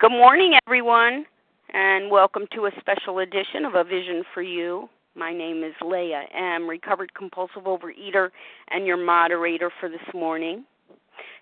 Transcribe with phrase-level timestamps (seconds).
[0.00, 1.26] Good morning, everyone,
[1.74, 4.88] and welcome to a special edition of A Vision for You.
[5.14, 8.30] My name is Leah M., recovered compulsive overeater,
[8.68, 10.64] and your moderator for this morning.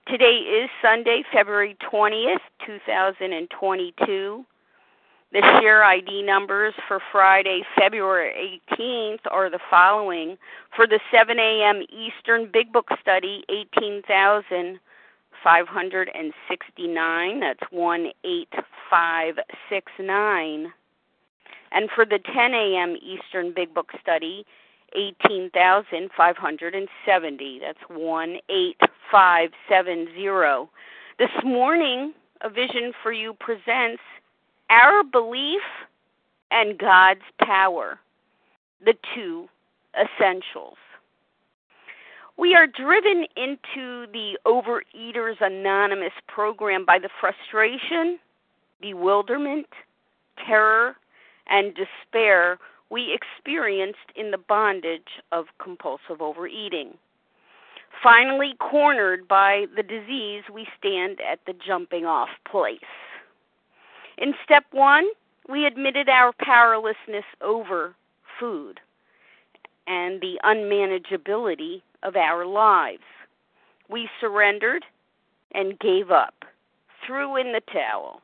[0.08, 4.44] Today is Sunday, February 20th, 2022.
[5.30, 10.36] The share ID numbers for Friday, February 18th are the following.
[10.75, 11.82] For the 7 a.m.
[11.90, 13.45] Eastern Big Book Study,
[13.77, 14.80] 18,000.
[15.43, 17.41] 569.
[17.41, 20.72] That's 18569.
[21.71, 22.96] And for the 10 a.m.
[23.03, 24.46] Eastern Big Book Study,
[24.96, 27.61] 18,570.
[27.61, 30.71] That's 18570.
[31.18, 34.00] This morning, A Vision for You presents
[34.70, 35.61] Our Belief
[36.50, 37.98] and God's Power,
[38.84, 39.48] the two
[39.95, 40.77] essentials.
[42.38, 48.20] We are driven into the Overeaters Anonymous program by the frustration,
[48.80, 49.66] bewilderment,
[50.47, 50.94] terror,
[51.48, 52.58] and despair
[52.91, 56.97] we experienced in the bondage of compulsive overeating.
[58.00, 62.78] Finally, cornered by the disease, we stand at the jumping off place.
[64.17, 65.08] In step one,
[65.48, 67.97] we admitted our powerlessness over
[68.39, 68.78] food
[69.89, 73.03] and the unmanageability of our lives.
[73.89, 74.85] We surrendered
[75.53, 76.45] and gave up,
[77.07, 78.21] threw in the towel.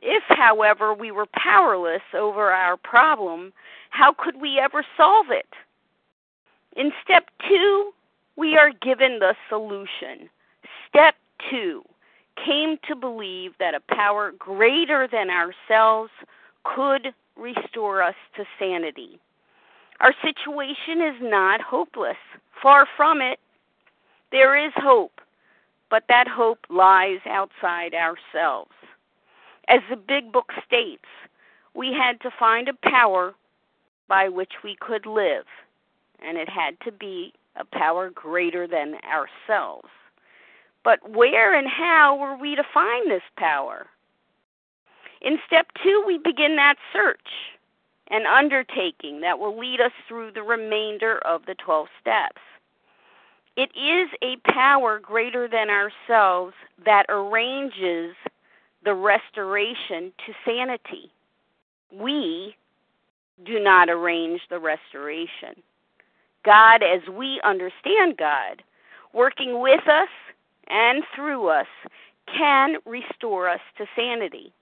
[0.00, 3.52] If, however, we were powerless over our problem,
[3.90, 5.48] how could we ever solve it?
[6.76, 7.92] In step two,
[8.36, 10.30] we are given the solution.
[10.88, 11.16] Step
[11.50, 11.82] two
[12.44, 16.10] came to believe that a power greater than ourselves
[16.62, 19.18] could restore us to sanity.
[20.00, 22.16] Our situation is not hopeless.
[22.62, 23.40] Far from it.
[24.30, 25.20] There is hope,
[25.90, 28.72] but that hope lies outside ourselves.
[29.68, 31.04] As the big book states,
[31.74, 33.34] we had to find a power
[34.06, 35.44] by which we could live,
[36.20, 39.88] and it had to be a power greater than ourselves.
[40.84, 43.86] But where and how were we to find this power?
[45.20, 47.28] In step two, we begin that search,
[48.10, 52.40] an undertaking that will lead us through the remainder of the 12 steps.
[53.56, 56.54] It is a power greater than ourselves
[56.84, 58.14] that arranges
[58.84, 61.10] the restoration to sanity.
[61.92, 62.54] We
[63.44, 65.62] do not arrange the restoration.
[66.44, 68.62] God, as we understand God,
[69.12, 70.08] working with us
[70.68, 71.66] and through us,
[72.26, 74.52] can restore us to sanity.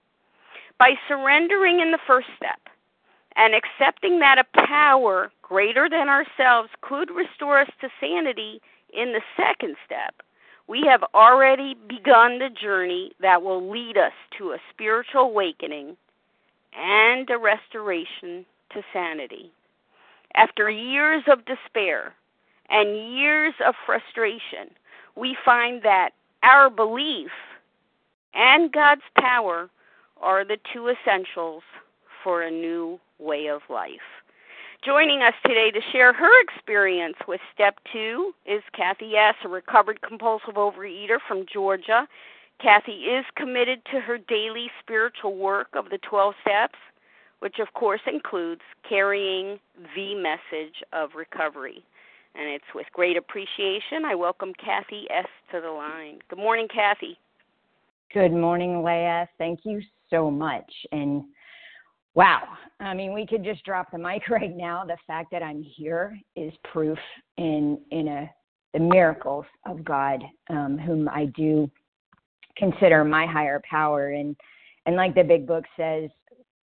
[0.78, 2.61] By surrendering in the first step
[3.37, 8.61] and accepting that a power greater than ourselves could restore us to sanity,
[8.93, 10.15] in the second step,
[10.69, 15.97] we have already begun the journey that will lead us to a spiritual awakening
[16.77, 19.51] and a restoration to sanity.
[20.35, 22.15] After years of despair
[22.69, 24.71] and years of frustration,
[25.15, 26.11] we find that
[26.43, 27.31] our belief
[28.35, 29.69] and God's power
[30.21, 31.63] are the two essentials
[32.23, 34.00] for a new way of life.
[34.84, 40.00] Joining us today to share her experience with Step 2 is Kathy S., a recovered
[40.03, 42.06] compulsive overeater from Georgia.
[42.62, 46.78] Kathy is committed to her daily spiritual work of the 12 steps,
[47.41, 49.59] which of course includes carrying
[49.94, 51.84] the message of recovery.
[52.34, 55.27] And it's with great appreciation I welcome Kathy S.
[55.53, 56.19] to the line.
[56.28, 57.19] Good morning, Kathy.
[58.12, 59.28] Good morning, Leah.
[59.38, 60.71] Thank you so much.
[60.93, 61.25] And
[62.16, 62.44] Wow.
[62.81, 64.84] I mean, we could just drop the mic right now.
[64.84, 66.99] The fact that I'm here is proof
[67.37, 68.31] in in a
[68.72, 71.71] the miracles of God, um, whom I do
[72.59, 74.10] consider my higher power.
[74.10, 74.34] And
[74.87, 76.10] and like the big book says,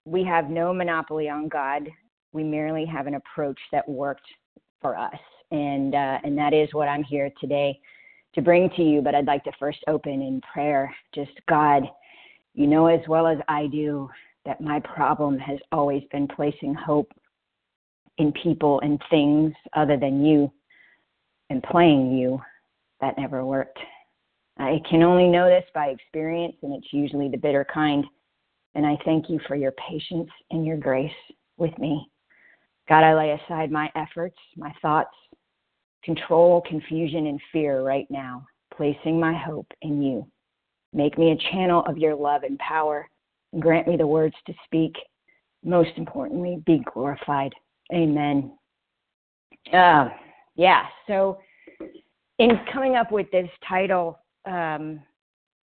[0.05, 1.89] we have no monopoly on God.
[2.33, 4.27] We merely have an approach that worked
[4.81, 5.15] for us.
[5.51, 7.79] And uh, and that is what I'm here today
[8.35, 9.03] to bring to you.
[9.03, 10.95] But I'd like to first open in prayer.
[11.15, 11.83] Just God,
[12.55, 14.09] you know as well as I do
[14.45, 17.11] that my problem has always been placing hope
[18.19, 20.53] in people and things other than you
[21.51, 22.41] and playing you.
[23.01, 23.79] That never worked.
[24.59, 28.05] I can only know this by experience, and it's usually the bitter kind.
[28.75, 31.11] And I thank you for your patience and your grace
[31.57, 32.09] with me.
[32.89, 35.15] God, I lay aside my efforts, my thoughts,
[36.05, 38.45] control, confusion, and fear right now,
[38.75, 40.27] placing my hope in you.
[40.93, 43.09] Make me a channel of your love and power
[43.59, 44.95] Grant me the words to speak.
[45.65, 47.53] Most importantly, be glorified.
[47.93, 48.53] Amen.
[49.73, 50.09] Uh,
[50.57, 51.39] yeah, so
[52.39, 55.01] in coming up with this title, um,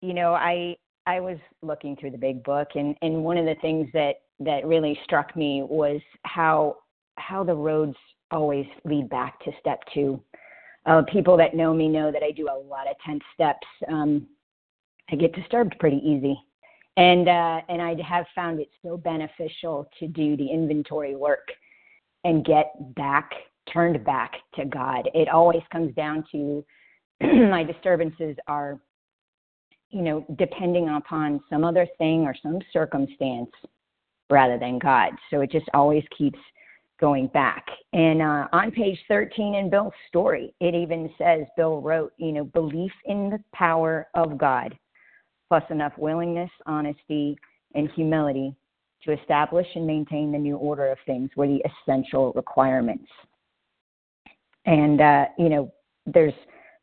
[0.02, 0.76] you know, I
[1.06, 4.66] I was looking through the big book, and and one of the things that that
[4.66, 6.78] really struck me was how
[7.18, 7.96] how the roads
[8.32, 10.22] always lead back to step two.
[10.86, 13.66] Uh, people that know me know that I do a lot of 10 steps.
[13.88, 14.28] Um,
[15.12, 16.38] I get disturbed pretty easy.
[16.98, 21.48] And, uh, and I have found it so beneficial to do the inventory work
[22.24, 23.32] and get back,
[23.72, 25.10] turned back to God.
[25.14, 26.66] It always comes down to
[27.22, 28.80] my disturbances are,
[29.90, 33.52] you know, depending upon some other thing or some circumstance
[34.30, 35.12] rather than God.
[35.30, 36.40] So it just always keeps
[37.00, 37.66] going back.
[37.94, 42.46] And uh, on page 13 in Bill's story, it even says Bill wrote, you know,
[42.46, 44.78] belief in the power of God,
[45.48, 47.38] plus enough willingness, honesty,
[47.74, 48.56] and humility
[49.04, 53.08] to establish and maintain the new order of things were the essential requirements.
[54.66, 55.72] And, uh, you know,
[56.06, 56.34] there's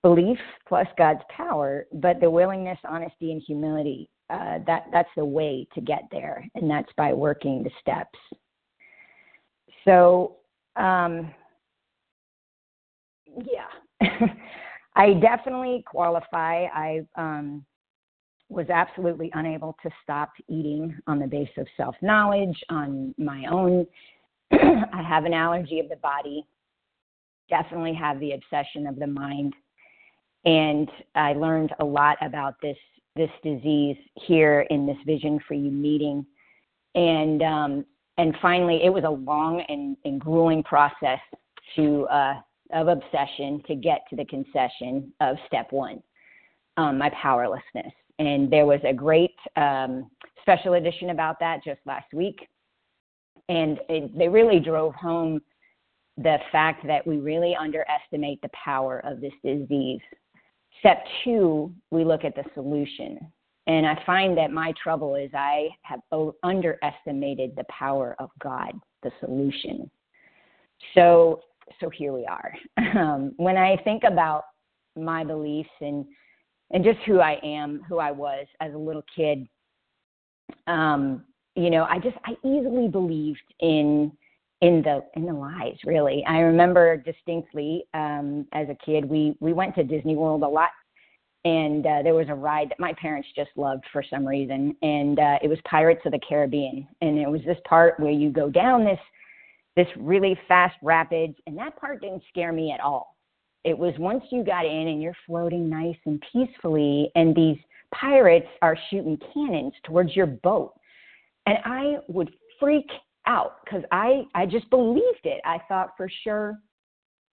[0.02, 0.38] belief
[0.68, 5.80] plus God's power, but the willingness, honesty, and humility, uh, that, that's the way to
[5.80, 6.46] get there.
[6.54, 8.18] And that's by working the steps.
[9.84, 10.36] So,
[10.76, 11.32] um,
[13.26, 14.00] yeah,
[14.94, 16.66] I definitely qualify.
[16.66, 17.64] I um,
[18.52, 23.86] was absolutely unable to stop eating on the base of self knowledge on my own.
[24.52, 26.46] I have an allergy of the body,
[27.48, 29.54] definitely have the obsession of the mind.
[30.44, 32.76] And I learned a lot about this
[33.14, 36.26] this disease here in this Vision for You meeting.
[36.94, 37.84] And um,
[38.18, 41.20] and finally, it was a long and, and grueling process
[41.76, 42.34] to uh,
[42.72, 46.02] of obsession to get to the concession of step one,
[46.76, 47.92] um, my powerlessness.
[48.18, 50.10] And there was a great um,
[50.40, 52.48] special edition about that just last week,
[53.48, 55.40] and it, they really drove home
[56.18, 60.00] the fact that we really underestimate the power of this disease.
[60.80, 63.18] Step two, we look at the solution.
[63.66, 66.00] And I find that my trouble is I have
[66.42, 68.72] underestimated the power of God,
[69.02, 69.88] the solution.
[70.94, 71.40] So,
[71.80, 72.54] so here we are.
[72.94, 74.44] Um, when I think about
[74.96, 76.04] my beliefs and
[76.72, 79.46] and just who I am, who I was as a little kid,
[80.66, 81.24] um,
[81.54, 84.12] you know, I just I easily believed in
[84.60, 85.76] in the in the lies.
[85.84, 90.48] Really, I remember distinctly um, as a kid we we went to Disney World a
[90.48, 90.70] lot
[91.44, 95.18] and uh, there was a ride that my parents just loved for some reason, and
[95.18, 98.48] uh, it was Pirates of the Caribbean, and it was this part where you go
[98.48, 98.98] down this
[99.74, 103.11] this really fast rapids, and that part didn't scare me at all.
[103.64, 107.58] It was once you got in and you're floating nice and peacefully, and these
[107.94, 110.72] pirates are shooting cannons towards your boat,
[111.46, 112.90] and I would freak
[113.26, 115.40] out because I I just believed it.
[115.44, 116.58] I thought for sure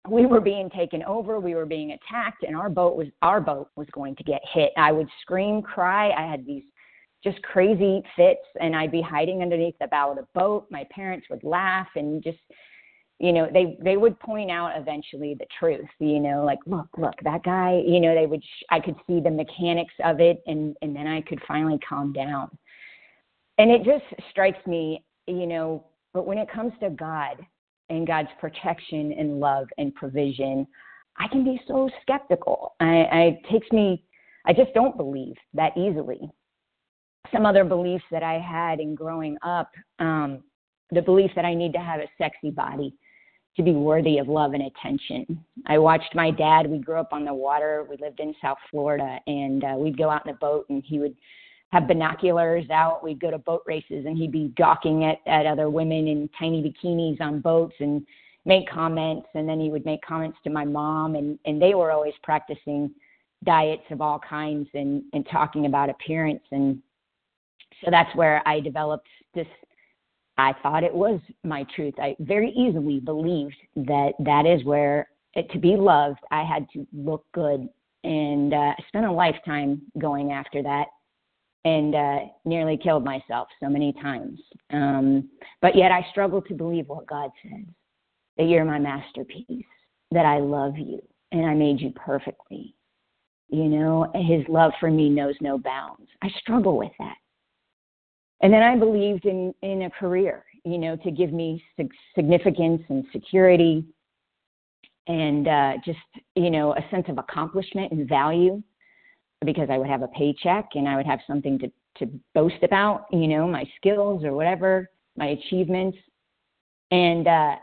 [0.10, 3.70] we were being taken over, we were being attacked, and our boat was our boat
[3.76, 4.72] was going to get hit.
[4.78, 6.12] I would scream, cry.
[6.12, 6.64] I had these
[7.24, 10.68] just crazy fits, and I'd be hiding underneath the bow of the boat.
[10.70, 12.38] My parents would laugh and just
[13.20, 17.16] you know they they would point out eventually the truth you know like look look
[17.24, 20.76] that guy you know they would sh- i could see the mechanics of it and
[20.82, 22.50] and then i could finally calm down
[23.58, 25.84] and it just strikes me you know
[26.14, 27.38] but when it comes to god
[27.90, 30.68] and God's protection and love and provision,
[31.18, 32.76] I can be so skeptical.
[32.80, 34.04] I, I takes me,
[34.46, 36.20] I just don't believe that easily.
[37.34, 40.44] Some other beliefs that I had in growing up, um,
[40.92, 42.94] the belief that I need to have a sexy body
[43.58, 45.44] to be worthy of love and attention.
[45.66, 46.70] I watched my dad.
[46.70, 47.86] We grew up on the water.
[47.90, 51.00] We lived in South Florida, and uh, we'd go out in the boat, and he
[51.00, 51.16] would
[51.70, 53.04] have binoculars out.
[53.04, 56.64] We'd go to boat races and he'd be gawking at, at other women in tiny
[56.64, 58.06] bikinis on boats and
[58.46, 59.28] make comments.
[59.34, 62.92] And then he would make comments to my mom and, and they were always practicing
[63.44, 66.44] diets of all kinds and, and talking about appearance.
[66.52, 66.82] And
[67.84, 69.48] so that's where I developed this.
[70.38, 71.96] I thought it was my truth.
[72.00, 75.08] I very easily believed that that is where
[75.52, 77.68] to be loved, I had to look good.
[78.04, 80.86] And uh, spent a lifetime going after that
[81.66, 84.40] and uh, nearly killed myself so many times.
[84.72, 85.30] Um,
[85.62, 87.66] but yet I struggle to believe what God says
[88.38, 89.66] that you're my masterpiece,
[90.12, 91.02] that I love you,
[91.32, 92.76] and I made you perfectly.
[93.50, 96.08] You know, his love for me knows no bounds.
[96.22, 97.16] I struggle with that.
[98.42, 101.64] And then I believed in, in a career, you know, to give me
[102.16, 103.86] significance and security
[105.08, 105.98] and uh, just,
[106.36, 108.62] you know, a sense of accomplishment and value
[109.46, 113.06] because I would have a paycheck and I would have something to, to boast about,
[113.12, 115.98] you know, my skills or whatever, my achievements.
[116.92, 117.56] And, uh,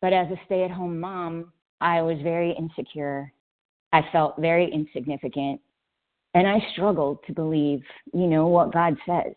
[0.00, 3.32] but as a stay at home mom, I was very insecure.
[3.92, 5.60] I felt very insignificant.
[6.34, 9.34] and I struggled to believe, you know, what God says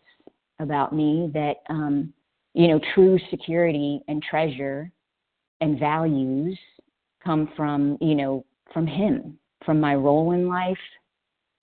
[0.60, 2.12] about me that, um,
[2.54, 4.90] you know, true security and treasure
[5.60, 6.58] and values
[7.24, 10.78] come from, you know, from Him, from my role in life,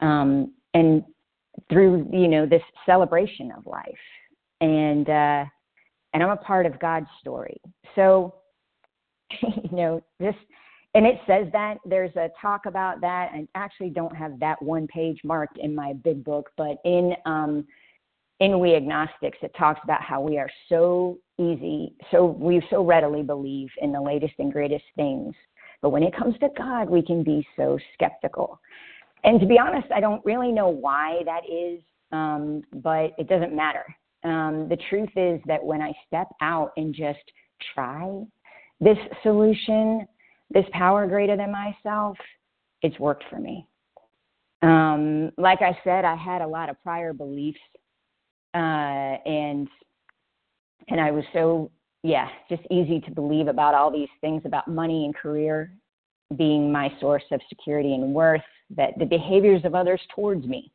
[0.02, 1.04] um, and
[1.70, 3.86] through, you know, this celebration of life.
[4.62, 5.46] And, uh,
[6.14, 7.60] and I'm a part of God's story.
[7.96, 8.36] So,
[9.42, 10.36] you know, this
[10.96, 13.30] and it says that there's a talk about that.
[13.34, 17.68] I actually don't have that one page marked in my big book, but in um,
[18.40, 23.24] in We Agnostics, it talks about how we are so easy, so we so readily
[23.24, 25.34] believe in the latest and greatest things,
[25.82, 28.60] but when it comes to God, we can be so skeptical.
[29.24, 33.56] And to be honest, I don't really know why that is, um, but it doesn't
[33.56, 33.86] matter.
[34.24, 37.20] Um, the truth is that when I step out and just
[37.74, 38.24] try
[38.80, 40.08] this solution,
[40.50, 42.18] this power greater than myself,
[42.82, 43.68] it's worked for me.
[44.62, 47.60] Um, like I said, I had a lot of prior beliefs,
[48.56, 49.68] uh, and
[50.88, 51.72] and I was so
[52.04, 55.72] yeah, just easy to believe about all these things about money and career
[56.38, 58.42] being my source of security and worth.
[58.76, 60.72] That the behaviors of others towards me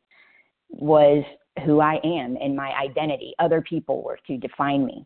[0.69, 1.23] was
[1.65, 3.33] who I am and my identity.
[3.39, 5.05] Other people were to define me.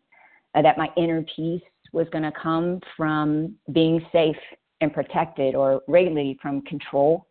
[0.54, 4.36] Uh, that my inner peace was going to come from being safe
[4.80, 7.26] and protected or regularly from control.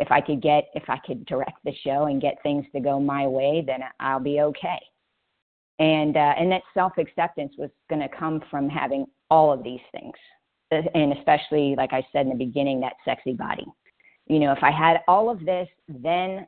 [0.00, 2.98] If I could get, if I could direct the show and get things to go
[2.98, 4.80] my way, then I'll be okay.
[5.78, 9.80] And uh, and that self acceptance was going to come from having all of these
[9.92, 10.14] things,
[10.72, 13.66] uh, and especially like I said in the beginning, that sexy body.
[14.26, 16.46] You know, if I had all of this, then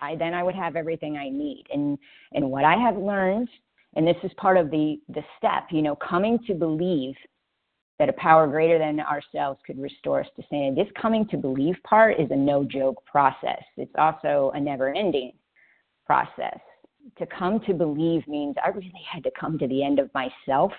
[0.00, 1.64] I then I would have everything I need.
[1.72, 1.98] And
[2.32, 3.48] and what I have learned
[3.96, 7.14] and this is part of the the step you know coming to believe
[7.98, 11.76] that a power greater than ourselves could restore us to sanity this coming to believe
[11.84, 13.62] part is a no joke process.
[13.76, 15.32] It's also a never ending
[16.06, 16.58] process.
[17.18, 20.72] To come to believe means i really had to come to the end of myself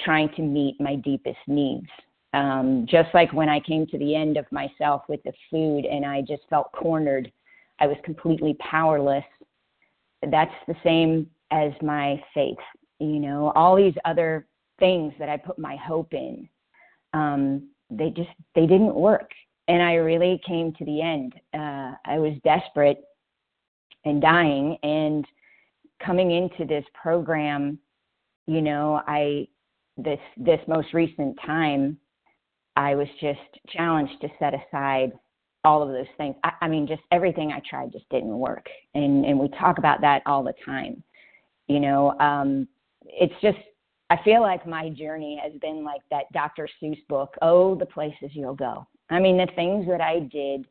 [0.00, 1.86] trying to meet my deepest needs.
[2.32, 6.04] Um, just like when i came to the end of myself with the food and
[6.04, 7.30] i just felt cornered
[7.78, 9.24] i was completely powerless
[10.30, 12.58] that's the same as my faith.
[12.98, 14.46] You know, all these other
[14.84, 16.46] things that I put my hope in,
[17.14, 19.30] um, they just they didn't work.
[19.66, 21.32] And I really came to the end.
[21.54, 23.02] Uh, I was desperate
[24.04, 25.24] and dying, and
[26.04, 27.78] coming into this program,
[28.46, 29.48] you know, I
[29.96, 31.96] this this most recent time,
[32.76, 35.12] I was just challenged to set aside
[35.64, 36.36] all of those things.
[36.44, 40.02] I, I mean, just everything I tried just didn't work, and and we talk about
[40.02, 41.02] that all the time.
[41.68, 42.68] You know, um,
[43.06, 43.56] it's just
[44.10, 46.68] I feel like my journey has been like that Dr.
[46.80, 48.86] Seuss book, Oh, the places you'll go.
[49.10, 50.66] I mean, the things that I did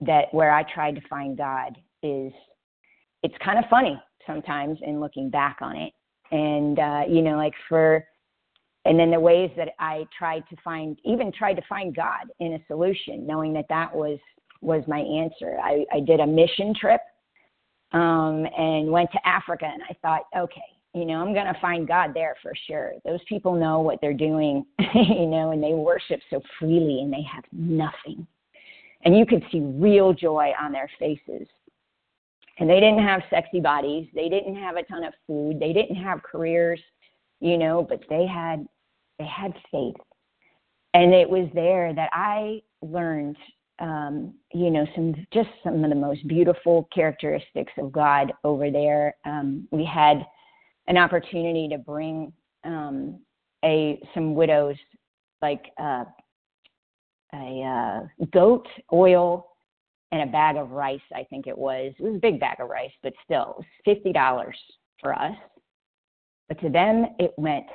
[0.00, 2.32] that where I tried to find God is
[3.22, 5.92] it's kind of funny sometimes in looking back on it.
[6.30, 8.04] And uh, you know, like for
[8.84, 12.54] and then the ways that I tried to find even tried to find God in
[12.54, 14.18] a solution, knowing that that was
[14.60, 15.58] was my answer.
[15.62, 17.00] I, I did a mission trip
[17.92, 19.66] um, and went to Africa.
[19.72, 20.60] And I thought, okay,
[20.98, 22.92] you know, I'm going to find God there for sure.
[23.04, 27.22] Those people know what they're doing, you know, and they worship so freely and they
[27.22, 28.26] have nothing.
[29.04, 31.46] And you could see real joy on their faces.
[32.58, 35.94] And they didn't have sexy bodies, they didn't have a ton of food, they didn't
[35.94, 36.80] have careers,
[37.38, 38.66] you know, but they had
[39.20, 39.94] they had faith.
[40.94, 43.36] And it was there that I learned
[43.80, 49.14] um, you know, some just some of the most beautiful characteristics of God over there.
[49.24, 50.26] Um, we had
[50.88, 52.32] an opportunity to bring
[52.64, 53.20] um,
[53.64, 54.76] a some widows
[55.40, 56.04] like uh,
[57.34, 59.46] a uh, goat oil
[60.10, 61.00] and a bag of rice.
[61.14, 61.92] I think it was.
[61.98, 64.56] It was a big bag of rice, but still, fifty dollars
[65.00, 65.36] for us.
[66.48, 67.66] But to them, it meant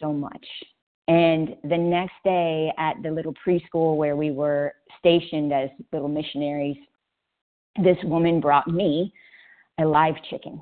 [0.00, 0.46] so much.
[1.08, 6.76] And the next day at the little preschool where we were stationed as little missionaries,
[7.82, 9.14] this woman brought me
[9.80, 10.60] a live chicken.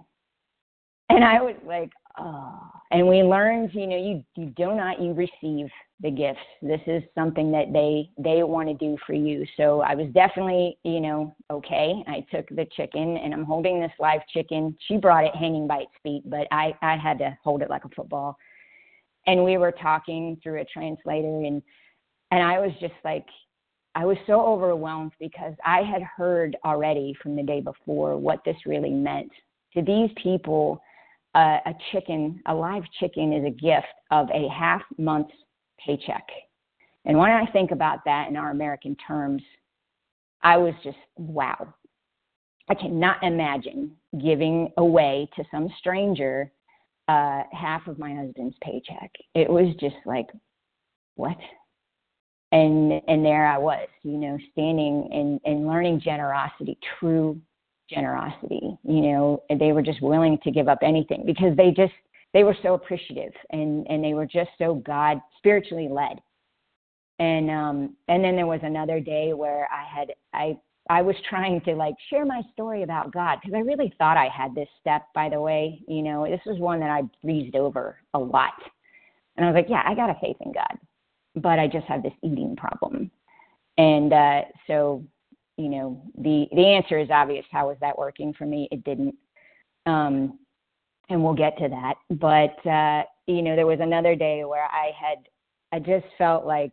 [1.08, 2.60] And I was like, oh.
[2.92, 5.68] And we learned, you know, you, you do not, you receive
[6.00, 6.38] the gifts.
[6.62, 9.44] This is something that they, they want to do for you.
[9.56, 12.04] So I was definitely, you know, okay.
[12.06, 14.76] I took the chicken and I'm holding this live chicken.
[14.86, 17.84] She brought it hanging by its feet, but I, I had to hold it like
[17.84, 18.36] a football
[19.26, 21.62] and we were talking through a translator and
[22.32, 23.26] and I was just like
[23.94, 28.56] I was so overwhelmed because I had heard already from the day before what this
[28.66, 29.30] really meant.
[29.74, 30.82] To these people,
[31.36, 35.34] uh, a chicken, a live chicken, is a gift of a half month's
[35.84, 36.26] paycheck.
[37.04, 39.42] And when I think about that in our American terms,
[40.42, 41.74] I was just wow.
[42.68, 46.50] I cannot imagine giving away to some stranger
[47.06, 49.12] uh, half of my husband's paycheck.
[49.34, 50.26] It was just like,
[51.14, 51.36] what?
[52.50, 57.40] And and there I was, you know, standing and and learning generosity, true
[57.88, 58.78] generosity.
[58.84, 61.92] You know, they were just willing to give up anything because they just
[62.32, 66.20] they were so appreciative and and they were just so God spiritually led.
[67.18, 71.60] And um and then there was another day where I had I I was trying
[71.62, 75.06] to like share my story about God because I really thought I had this step,
[75.14, 75.82] by the way.
[75.88, 78.52] You know, this was one that I breezed over a lot.
[79.36, 80.78] And I was like, yeah, I got a faith in God,
[81.34, 83.10] but I just have this eating problem.
[83.78, 85.04] And uh, so,
[85.56, 87.44] you know, the the answer is obvious.
[87.50, 88.68] How was that working for me?
[88.70, 89.14] It didn't.
[89.86, 90.38] Um,
[91.08, 91.94] and we'll get to that.
[92.10, 95.18] But uh, you know, there was another day where I had,
[95.72, 96.72] I just felt like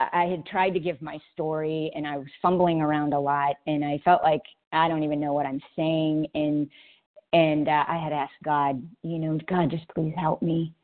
[0.00, 3.84] I had tried to give my story and I was fumbling around a lot and
[3.84, 6.68] I felt like I don't even know what I'm saying and
[7.34, 10.74] and uh, I had asked God, you know, God just please help me.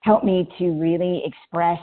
[0.00, 1.80] Help me to really express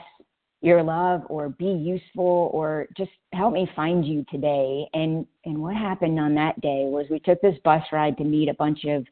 [0.63, 4.87] your love or be useful or just help me find you today.
[4.93, 8.47] And and what happened on that day was we took this bus ride to meet
[8.47, 9.05] a bunch of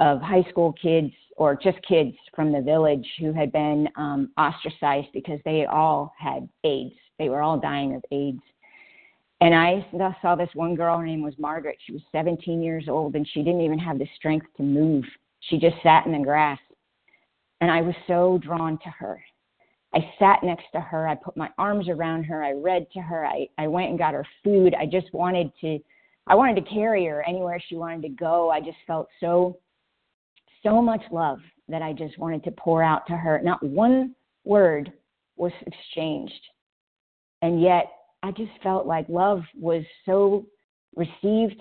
[0.00, 5.06] of high school kids or just kids from the village who had been um, ostracized
[5.14, 6.94] because they all had AIDS.
[7.18, 8.42] They were all dying of AIDS.
[9.40, 9.86] And I
[10.20, 11.78] saw this one girl, her name was Margaret.
[11.86, 15.04] She was 17 years old and she didn't even have the strength to move.
[15.42, 16.58] She just sat in the grass.
[17.60, 19.20] And I was so drawn to her.
[19.94, 21.08] I sat next to her.
[21.08, 22.44] I put my arms around her.
[22.44, 23.26] I read to her.
[23.26, 24.74] I, I went and got her food.
[24.78, 25.78] I just wanted to,
[26.26, 28.50] I wanted to carry her anywhere she wanted to go.
[28.50, 29.58] I just felt so
[30.62, 33.40] so much love that I just wanted to pour out to her.
[33.42, 34.14] Not one
[34.44, 34.92] word
[35.36, 36.40] was exchanged.
[37.42, 37.86] And yet,
[38.22, 40.44] I just felt like love was so
[40.96, 41.60] received,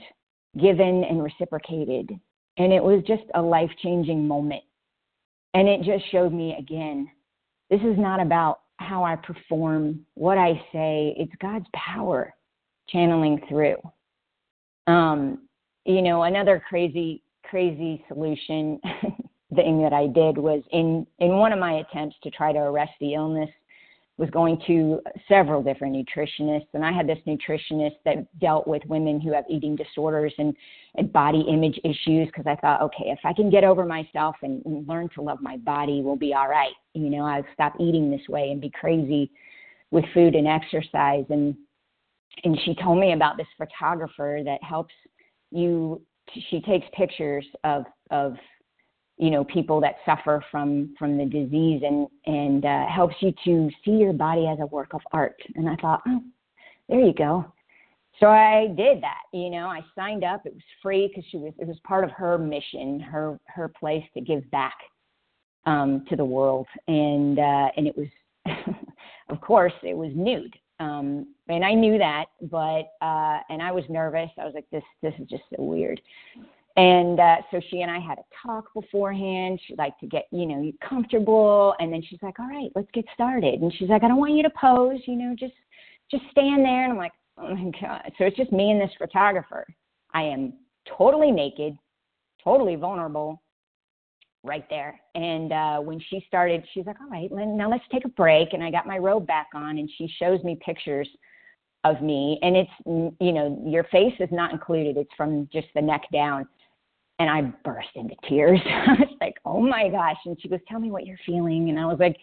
[0.59, 2.09] given, and reciprocated.
[2.57, 4.63] And it was just a life changing moment.
[5.53, 7.07] And it just showed me again
[7.69, 12.33] this is not about how I perform, what I say, it's God's power
[12.89, 13.77] channeling through.
[14.85, 15.39] Um,
[15.85, 18.79] you know, another crazy crazy solution
[19.55, 22.91] thing that I did was in in one of my attempts to try to arrest
[22.99, 23.49] the illness
[24.17, 29.21] was going to several different nutritionists and I had this nutritionist that dealt with women
[29.21, 30.55] who have eating disorders and,
[30.95, 34.65] and body image issues because I thought okay if I can get over myself and,
[34.65, 36.73] and learn to love my body we'll be all right.
[36.93, 39.31] You know I'll stop eating this way and be crazy
[39.91, 41.25] with food and exercise.
[41.29, 41.55] And
[42.43, 44.93] and she told me about this photographer that helps
[45.51, 46.01] you
[46.49, 48.35] she takes pictures of of
[49.17, 53.69] you know people that suffer from from the disease and and uh, helps you to
[53.83, 55.41] see your body as a work of art.
[55.55, 56.21] And i thought oh
[56.89, 57.45] there you go.
[58.19, 60.45] So i did that you know i signed up.
[60.45, 64.03] It was free because she was it was part of her mission her her place
[64.13, 64.77] to give back
[65.65, 66.67] um to the world.
[66.87, 68.07] And uh and it was
[69.29, 70.55] of course it was nude.
[70.79, 74.29] Um, and I knew that, but uh, and I was nervous.
[74.37, 75.99] I was like, this this is just so weird.
[76.77, 79.59] And uh, so she and I had a talk beforehand.
[79.65, 83.05] She'd like to get you know comfortable, and then she's like, all right, let's get
[83.13, 83.61] started.
[83.61, 85.55] And she's like, I don't want you to pose, you know, just
[86.11, 86.83] just stand there.
[86.83, 88.11] And I'm like, oh my god.
[88.17, 89.65] So it's just me and this photographer.
[90.13, 90.53] I am
[90.97, 91.77] totally naked,
[92.43, 93.41] totally vulnerable,
[94.43, 94.99] right there.
[95.15, 98.53] And uh, when she started, she's like, all right, Lynn, now let's take a break.
[98.53, 101.09] And I got my robe back on, and she shows me pictures
[101.83, 102.39] of me.
[102.41, 102.71] And it's,
[103.19, 106.47] you know, your face is not included, it's from just the neck down.
[107.19, 108.59] And I burst into tears.
[108.65, 110.17] I was like, oh my gosh.
[110.25, 111.69] And she goes, tell me what you're feeling.
[111.69, 112.17] And I was like,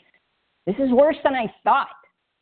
[0.66, 1.88] this is worse than I thought.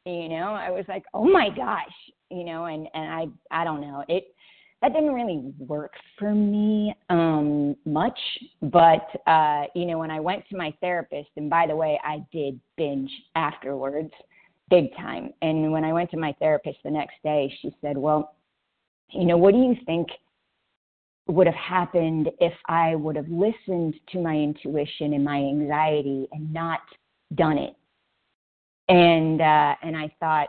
[0.04, 1.86] You know, I was like, oh my gosh,
[2.30, 4.04] you know, and, and I, I don't know.
[4.08, 4.34] It,
[4.82, 8.18] that didn't really work for me um, much.
[8.60, 12.24] But uh, you know, when I went to my therapist, and by the way, I
[12.32, 14.10] did binge afterwards,
[14.70, 15.30] big time.
[15.40, 18.34] And when I went to my therapist the next day, she said, "Well,
[19.10, 20.08] you know, what do you think?"
[21.28, 26.52] Would have happened if I would have listened to my intuition and my anxiety and
[26.52, 26.80] not
[27.34, 27.74] done it.
[28.88, 30.48] And uh, and I thought,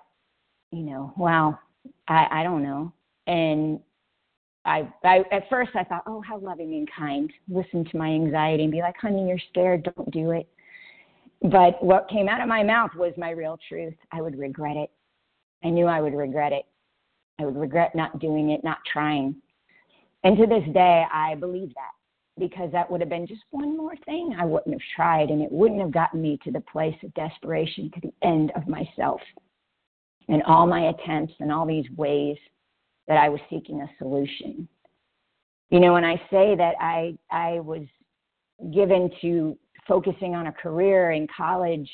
[0.72, 1.60] you know, wow,
[2.08, 2.92] I, I don't know.
[3.28, 3.80] And
[4.66, 7.32] I, I at first I thought, oh, how loving and kind.
[7.48, 9.90] Listen to my anxiety and be like, honey, you're scared.
[9.96, 10.48] Don't do it.
[11.44, 13.96] But what came out of my mouth was my real truth.
[14.12, 14.90] I would regret it.
[15.64, 16.66] I knew I would regret it.
[17.40, 19.36] I would regret not doing it, not trying.
[20.24, 21.92] And to this day, I believe that
[22.40, 25.52] because that would have been just one more thing I wouldn't have tried, and it
[25.52, 29.22] wouldn't have gotten me to the place of desperation, to the end of myself.
[30.30, 32.38] And all my attempts and all these ways
[33.08, 34.68] that I was seeking a solution.
[35.70, 37.84] You know, when I say that I I was
[38.74, 39.58] given to
[39.88, 41.90] focusing on a career in college,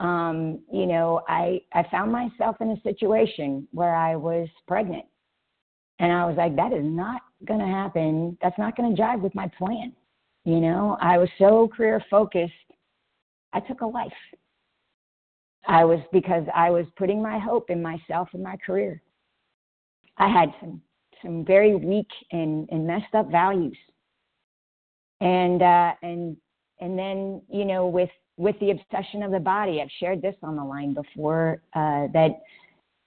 [0.00, 5.04] um, you know, I I found myself in a situation where I was pregnant.
[5.98, 8.36] And I was like, that is not going to happen.
[8.42, 9.92] That's not going to jive with my plan.
[10.44, 12.52] You know, I was so career focused.
[13.52, 14.12] I took a life.
[15.66, 19.02] I was because I was putting my hope in myself and my career.
[20.16, 20.80] I had some
[21.22, 23.76] some very weak and, and messed up values.
[25.20, 26.36] And uh, and
[26.80, 30.56] and then you know with with the obsession of the body, I've shared this on
[30.56, 32.40] the line before uh, that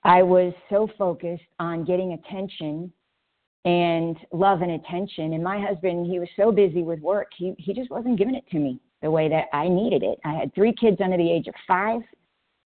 [0.04, 2.94] I was so focused on getting attention
[3.66, 5.34] and love and attention.
[5.34, 8.46] And my husband, he was so busy with work, he, he just wasn't giving it
[8.52, 10.20] to me the way that I needed it.
[10.26, 12.02] I had three kids under the age of five,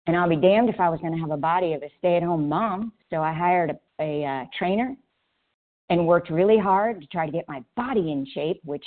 [0.06, 2.16] and I'll be damned if I was going to have a body of a stay
[2.16, 2.92] at home mom.
[3.10, 4.94] So I hired a, a uh, trainer
[5.90, 8.84] and worked really hard to try to get my body in shape, which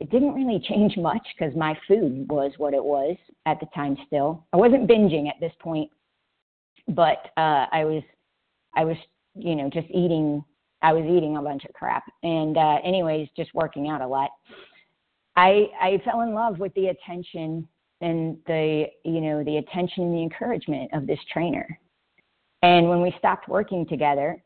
[0.00, 3.96] it didn't really change much because my food was what it was at the time
[4.06, 4.46] still.
[4.52, 5.90] I wasn't binging at this point
[6.94, 8.02] but uh, I was
[8.76, 8.96] I was
[9.34, 10.44] you know just eating
[10.82, 14.30] I was eating a bunch of crap and uh, anyways just working out a lot.
[15.36, 17.68] I I fell in love with the attention
[18.00, 21.78] and the you know the attention and the encouragement of this trainer.
[22.62, 24.42] And when we stopped working together,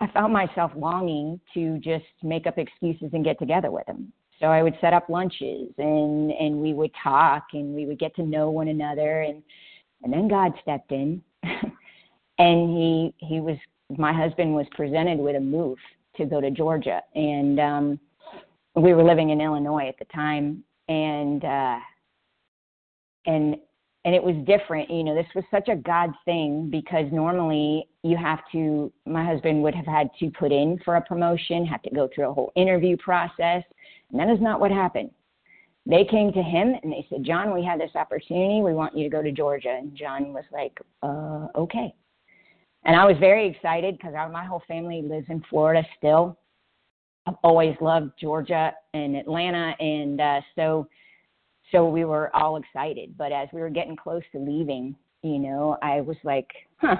[0.00, 4.12] I found myself longing to just make up excuses and get together with him.
[4.38, 8.14] So I would set up lunches and and we would talk and we would get
[8.16, 9.42] to know one another and
[10.02, 13.56] and then God stepped in and he he was
[13.96, 15.78] my husband was presented with a move
[16.16, 18.00] to go to Georgia, and um,
[18.74, 21.78] we were living in Illinois at the time, and uh,
[23.26, 23.56] and
[24.04, 24.90] and it was different.
[24.90, 28.92] You know, this was such a God thing because normally you have to.
[29.06, 32.30] My husband would have had to put in for a promotion, have to go through
[32.30, 33.62] a whole interview process,
[34.10, 35.10] and that is not what happened.
[35.86, 38.60] They came to him and they said, "John, we have this opportunity.
[38.60, 41.94] We want you to go to Georgia." And John was like, uh, "Okay."
[42.84, 46.38] And I was very excited because my whole family lives in Florida still.
[47.26, 50.88] I've always loved Georgia and Atlanta, and uh, so
[51.70, 53.16] so we were all excited.
[53.18, 56.96] But as we were getting close to leaving, you know, I was like, huh.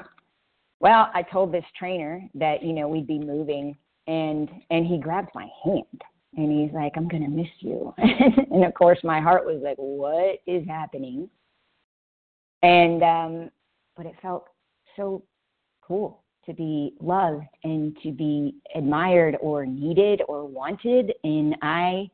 [0.80, 5.30] Well, I told this trainer that you know we'd be moving, and and he grabbed
[5.34, 6.02] my hand
[6.36, 7.94] and he's like, I'm gonna miss you.
[7.98, 11.28] and of course, my heart was like, what is happening?
[12.62, 13.50] And um,
[13.96, 14.46] but it felt
[14.96, 15.22] so
[15.88, 21.12] cool to be loved and to be admired or needed or wanted.
[21.24, 22.08] And i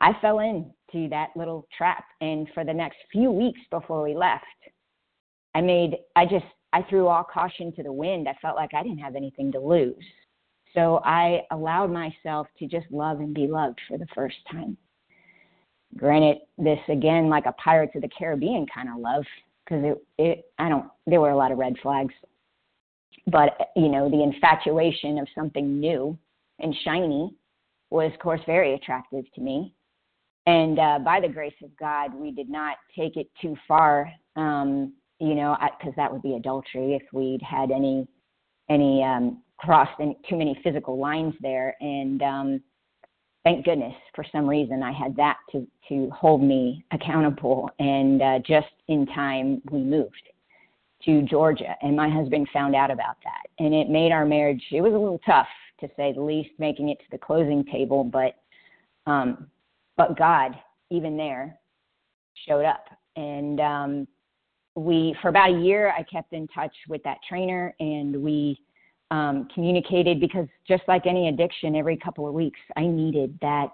[0.00, 2.04] i fell into that little trap.
[2.20, 4.44] And for the next few weeks before we left
[5.54, 8.28] i made i just i threw all caution to the wind.
[8.28, 10.04] I felt like i didn't have anything to lose.
[10.74, 14.76] So i allowed myself to just love and be loved for the first time.
[15.96, 19.24] Granted this again like a pirates of the caribbean kind of love
[19.64, 22.14] because it it i don't there were a lot of red flags
[23.26, 26.16] but you know the infatuation of something new
[26.58, 27.34] and shiny
[27.90, 29.74] was of course very attractive to me.
[30.46, 34.94] And uh, by the grace of god we did not take it too far um,
[35.18, 38.06] you know because that would be adultery if we'd had any
[38.68, 41.76] any um, crossed any, too many physical lines there.
[41.80, 42.60] And um,
[43.44, 47.68] thank goodness for some reason i had that to to hold me accountable.
[47.78, 50.22] And uh, just in time we moved
[51.04, 54.62] to Georgia, and my husband found out about that, and it made our marriage.
[54.70, 55.48] It was a little tough
[55.80, 58.36] to say the least, making it to the closing table, but
[59.10, 59.48] um,
[59.96, 60.52] but God,
[60.90, 61.58] even there,
[62.46, 62.84] showed up,
[63.16, 64.08] and um,
[64.74, 68.58] we for about a year I kept in touch with that trainer, and we
[69.10, 73.72] um, communicated because just like any addiction, every couple of weeks I needed that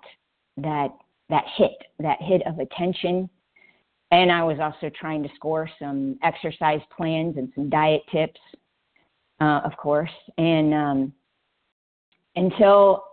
[0.59, 0.91] that
[1.29, 3.29] that hit, that hit of attention
[4.17, 8.41] and I was also trying to score some exercise plans and some diet tips,
[9.43, 10.11] uh, of course.
[10.39, 11.13] And um,
[12.35, 13.05] until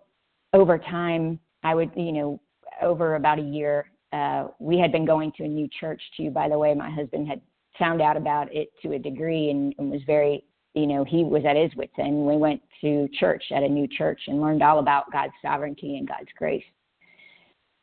[0.53, 2.41] over time, I would, you know,
[2.81, 6.29] over about a year, uh, we had been going to a new church too.
[6.29, 7.41] By the way, my husband had
[7.77, 11.43] found out about it to a degree and, and was very, you know, he was
[11.45, 12.25] at his wits end.
[12.25, 16.07] We went to church at a new church and learned all about God's sovereignty and
[16.07, 16.63] God's grace.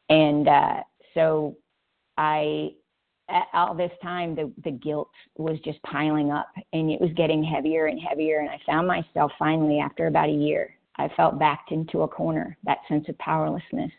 [0.09, 1.57] And uh, so
[2.17, 2.71] I
[3.53, 7.87] all this time the the guilt was just piling up and it was getting heavier
[7.87, 8.41] and heavier.
[8.41, 12.57] And i found myself finally after about a year i felt backed into a corner
[12.65, 13.93] that sense of powerlessness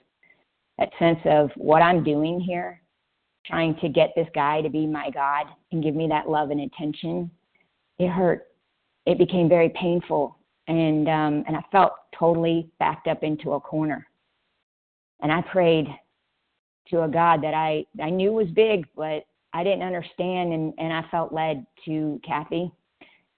[0.77, 2.81] that sense of what i'm doing here
[3.45, 6.61] trying to get this guy to be my god and give me that love and
[6.61, 7.29] attention.
[7.99, 8.47] It hurt.
[9.05, 10.37] It became very painful.
[10.67, 14.07] And um, and I felt totally backed up into a corner.
[15.21, 15.87] And I prayed
[16.91, 20.93] to a God that I I knew was big, but I didn't understand, and and
[20.93, 22.71] I felt led to Kathy.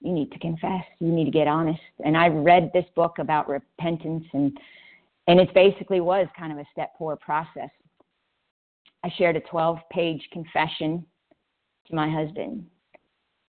[0.01, 0.83] You need to confess.
[0.99, 1.79] You need to get honest.
[2.03, 4.57] And I read this book about repentance, and
[5.27, 7.69] and it basically was kind of a step four process.
[9.03, 11.05] I shared a 12 page confession
[11.87, 12.65] to my husband.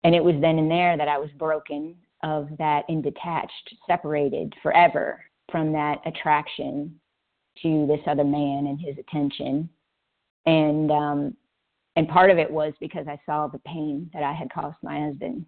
[0.05, 4.55] And it was then and there that I was broken of that and detached, separated
[4.63, 6.99] forever from that attraction
[7.63, 9.69] to this other man and his attention.
[10.47, 11.37] And um
[11.97, 15.01] and part of it was because I saw the pain that I had caused my
[15.01, 15.45] husband.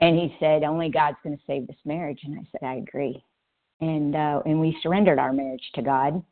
[0.00, 3.22] And he said, Only God's gonna save this marriage and I said, I agree.
[3.80, 6.22] And uh and we surrendered our marriage to God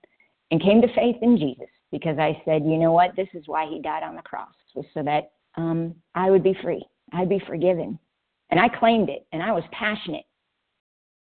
[0.51, 3.67] and came to faith in Jesus because I said, you know what, this is why
[3.67, 6.85] he died on the cross, was so that um I would be free.
[7.13, 7.99] I'd be forgiven.
[8.51, 10.25] And I claimed it and I was passionate.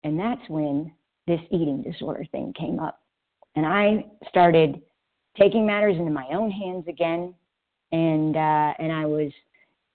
[0.05, 0.93] And that's when
[1.27, 3.01] this eating disorder thing came up.
[3.57, 4.81] And I started
[5.38, 7.35] taking matters into my own hands again.
[7.93, 9.33] And uh, and I was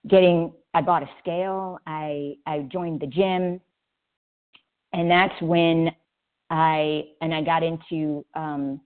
[0.07, 3.61] getting I bought a scale, I I joined the gym,
[4.93, 5.91] and that's when
[6.49, 8.81] I and I got into um,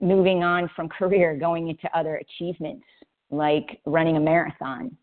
[0.00, 2.84] moving on from career, going into other achievements
[3.32, 4.96] like running a marathon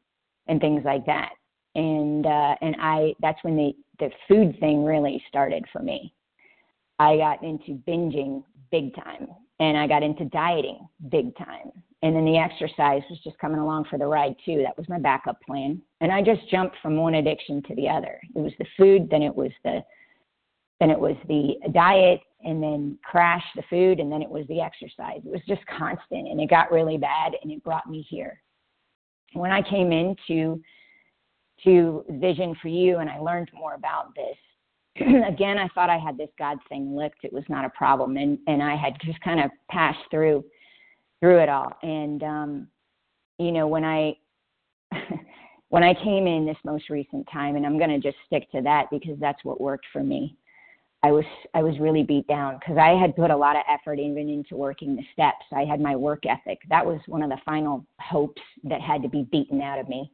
[0.47, 1.31] and things like that
[1.77, 6.13] and uh, and I that's when the the food thing really started for me.
[6.99, 9.27] I got into binging big time,
[9.59, 11.71] and I got into dieting big time,
[12.03, 14.61] and then the exercise was just coming along for the ride too.
[14.63, 18.19] That was my backup plan, and I just jumped from one addiction to the other.
[18.35, 19.83] It was the food, then it was the
[20.79, 24.61] then it was the diet, and then crash the food, and then it was the
[24.61, 25.21] exercise.
[25.25, 28.39] It was just constant, and it got really bad, and it brought me here.
[29.33, 30.61] When I came into
[31.63, 34.37] to Vision for You and I learned more about this.
[35.27, 37.23] Again, I thought I had this God thing licked.
[37.23, 40.43] It was not a problem, and and I had just kind of passed through
[41.19, 41.73] through it all.
[41.83, 42.67] And um,
[43.37, 44.17] you know, when I
[45.69, 48.61] when I came in this most recent time, and I'm going to just stick to
[48.61, 50.35] that because that's what worked for me.
[51.03, 53.99] I was I was really beat down because I had put a lot of effort
[53.99, 55.45] even into working the steps.
[55.55, 56.59] I had my work ethic.
[56.69, 60.11] That was one of the final hopes that had to be beaten out of me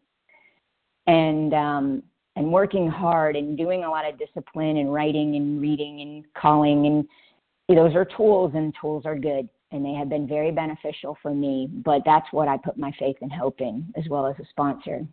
[1.08, 2.04] and um,
[2.36, 6.88] and working hard and doing a lot of discipline and writing and reading and calling
[6.88, 7.08] and
[7.70, 11.68] those are tools and tools are good and they have been very beneficial for me
[11.84, 15.06] but that's what i put my faith and hope in as well as a sponsor.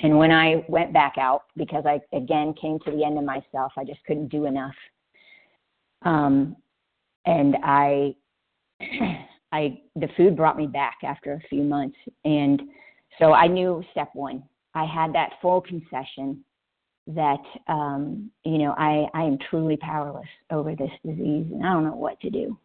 [0.00, 3.72] And when i went back out because i again came to the end of myself
[3.76, 4.74] i just couldn't do enough.
[6.02, 6.56] Um
[7.24, 8.14] and i
[9.52, 12.62] i the food brought me back after a few months and
[13.18, 14.42] so i knew step one
[14.76, 16.44] I had that full concession
[17.08, 21.84] that um, you know I, I am truly powerless over this disease and I don't
[21.84, 22.56] know what to do.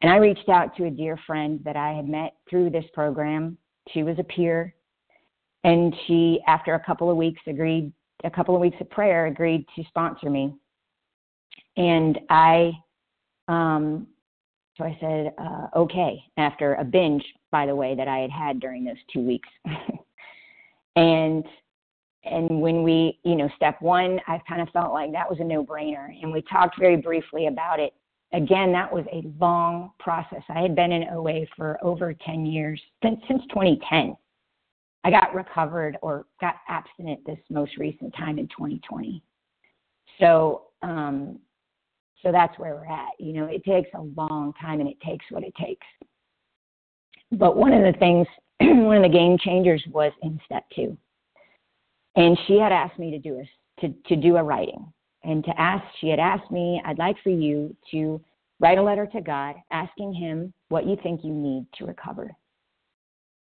[0.00, 3.58] And I reached out to a dear friend that I had met through this program.
[3.92, 4.74] She was a peer,
[5.64, 7.92] and she, after a couple of weeks, agreed.
[8.24, 10.52] A couple of weeks of prayer, agreed to sponsor me.
[11.76, 12.72] And I,
[13.46, 14.08] um,
[14.76, 16.22] so I said, uh, okay.
[16.36, 19.48] After a binge, by the way, that I had had during those two weeks.
[20.98, 21.44] and
[22.24, 25.44] and when we you know step one i kind of felt like that was a
[25.44, 27.94] no brainer and we talked very briefly about it.
[28.32, 30.42] Again that was a long process.
[30.48, 34.16] I had been in oa for over 10 years since since 2010
[35.04, 39.22] i got recovered or got abstinent this most recent time in 2020
[40.18, 41.38] so um
[42.22, 43.10] so that's where we're at.
[43.18, 45.86] You know it takes a long time and it takes what it takes.
[47.32, 48.26] But one of the things
[48.60, 50.96] one of the game changers was in step two.
[52.16, 54.92] And she had asked me to do a, to, to do a writing.
[55.24, 58.20] And to ask, she had asked me, I'd like for you to
[58.60, 62.30] write a letter to God asking Him what you think you need to recover.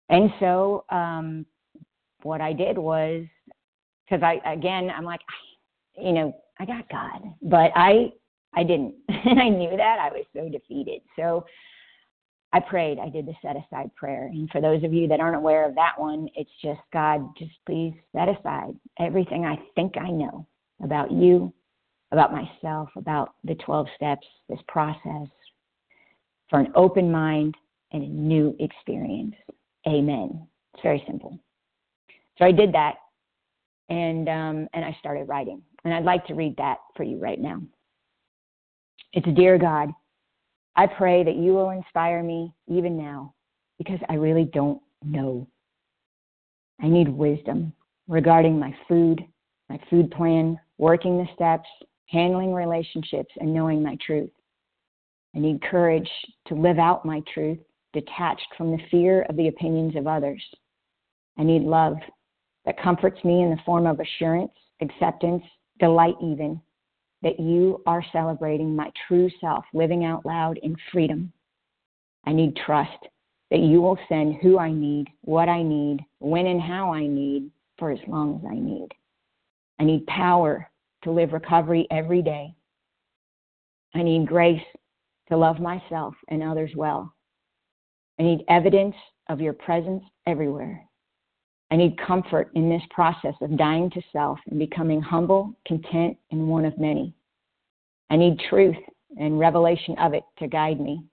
[0.09, 1.47] And so um,
[2.23, 3.25] what I did was,
[4.05, 5.21] because I, again, I'm like,
[5.97, 8.13] you know, I got God, but I,
[8.55, 8.95] I didn't.
[9.09, 9.99] and I knew that.
[10.01, 11.01] I was so defeated.
[11.17, 11.45] So
[12.53, 12.99] I prayed.
[12.99, 14.27] I did the set aside prayer.
[14.27, 17.53] And for those of you that aren't aware of that one, it's just God, just
[17.65, 20.47] please set aside everything I think I know
[20.83, 21.53] about you,
[22.11, 25.29] about myself, about the 12 steps, this process
[26.49, 27.55] for an open mind
[27.93, 29.35] and a new experience.
[29.87, 30.47] Amen.
[30.75, 31.39] It's very simple.
[32.39, 32.97] So I did that
[33.89, 35.63] and um, and I started writing.
[35.85, 37.63] And I'd like to read that for you right now.
[39.13, 39.91] It's Dear God,
[40.81, 43.35] I pray that you will inspire me even now
[43.77, 45.47] because I really don't know.
[46.81, 47.75] I need wisdom
[48.09, 49.23] regarding my food,
[49.69, 51.69] my food plan, working the steps,
[52.07, 54.31] handling relationships, and knowing my truth.
[55.37, 56.09] I need courage
[56.47, 57.59] to live out my truth,
[57.93, 60.43] detached from the fear of the opinions of others.
[61.37, 61.99] I need love
[62.65, 65.43] that comforts me in the form of assurance, acceptance,
[65.79, 66.59] delight, even
[67.23, 71.33] that you are celebrating my true self, living out loud in freedom.
[72.25, 73.07] I need trust
[73.51, 77.51] that you will send who I need, what I need, when and how I need,
[77.79, 78.89] for as long as I need.
[79.79, 80.71] I need power
[81.03, 82.55] to live recovery every day.
[83.95, 84.63] I need grace
[85.29, 87.13] to love myself and others well.
[88.19, 88.95] I need evidence
[89.29, 90.85] of your presence everywhere.
[91.71, 96.49] I need comfort in this process of dying to self and becoming humble, content, and
[96.49, 97.15] one of many.
[98.11, 98.77] I need truth
[99.19, 101.05] and revelation of it to guide me.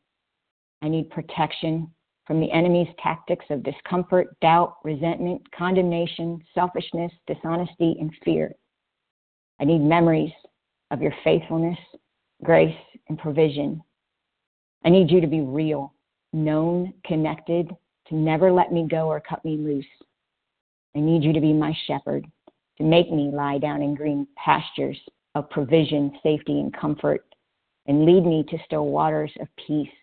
[0.82, 1.92] I need protection
[2.26, 8.54] from the enemy's tactics of discomfort, doubt, resentment, condemnation, selfishness, dishonesty, and fear.
[9.60, 10.32] I need memories
[10.92, 11.80] of your faithfulness,
[12.44, 12.76] grace,
[13.10, 13.82] and provision.
[14.84, 15.94] I need you to be real,
[16.34, 17.70] known, connected,
[18.08, 19.86] to never let me go or cut me loose.
[20.98, 22.26] I need you to be my shepherd,
[22.80, 24.98] to make me lie down in green pastures
[25.36, 27.24] of provision, safety, and comfort,
[27.86, 29.94] and lead me to still waters of peace,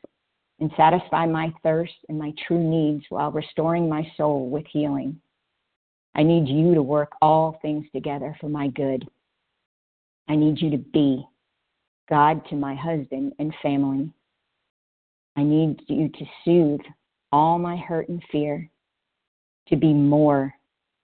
[0.60, 5.20] and satisfy my thirst and my true needs while restoring my soul with healing.
[6.14, 9.04] I need you to work all things together for my good.
[10.28, 11.26] I need you to be
[12.08, 14.12] God to my husband and family.
[15.36, 16.86] I need you to soothe
[17.32, 18.70] all my hurt and fear,
[19.66, 20.54] to be more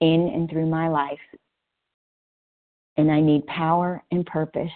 [0.00, 1.18] in and through my life.
[2.96, 4.70] And I need power and purpose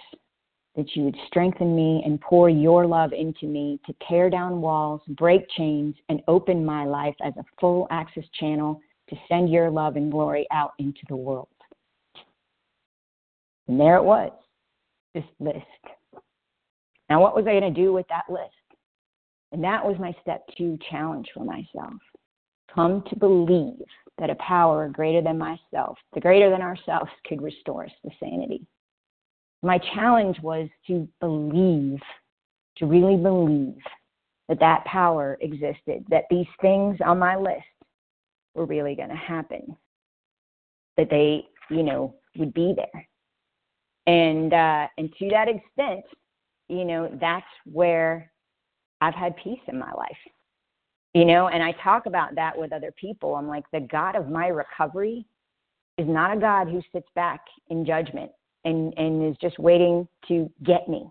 [0.76, 5.00] that you would strengthen me and pour your love into me to tear down walls,
[5.08, 9.96] break chains, and open my life as a full access channel to send your love
[9.96, 11.48] and glory out into the world.
[13.68, 14.32] And there it was,
[15.14, 15.58] this list.
[17.08, 18.50] Now, what was I going to do with that list?
[19.52, 21.94] And that was my step two challenge for myself.
[22.74, 23.86] Come to believe
[24.18, 28.66] that a power greater than myself, the greater than ourselves, could restore us to sanity.
[29.62, 32.00] My challenge was to believe,
[32.76, 33.78] to really believe
[34.48, 37.62] that that power existed, that these things on my list
[38.54, 39.76] were really going to happen,
[40.96, 43.08] that they, you know, would be there.
[44.06, 46.04] And uh, and to that extent,
[46.68, 48.30] you know, that's where
[49.00, 50.16] I've had peace in my life
[51.14, 53.34] you know and i talk about that with other people.
[53.34, 55.24] I'm like the god of my recovery
[55.96, 58.30] is not a god who sits back in judgment
[58.64, 61.08] and and is just waiting to get me.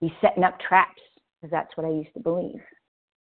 [0.00, 1.00] He's setting up traps
[1.40, 2.60] because that's what i used to believe.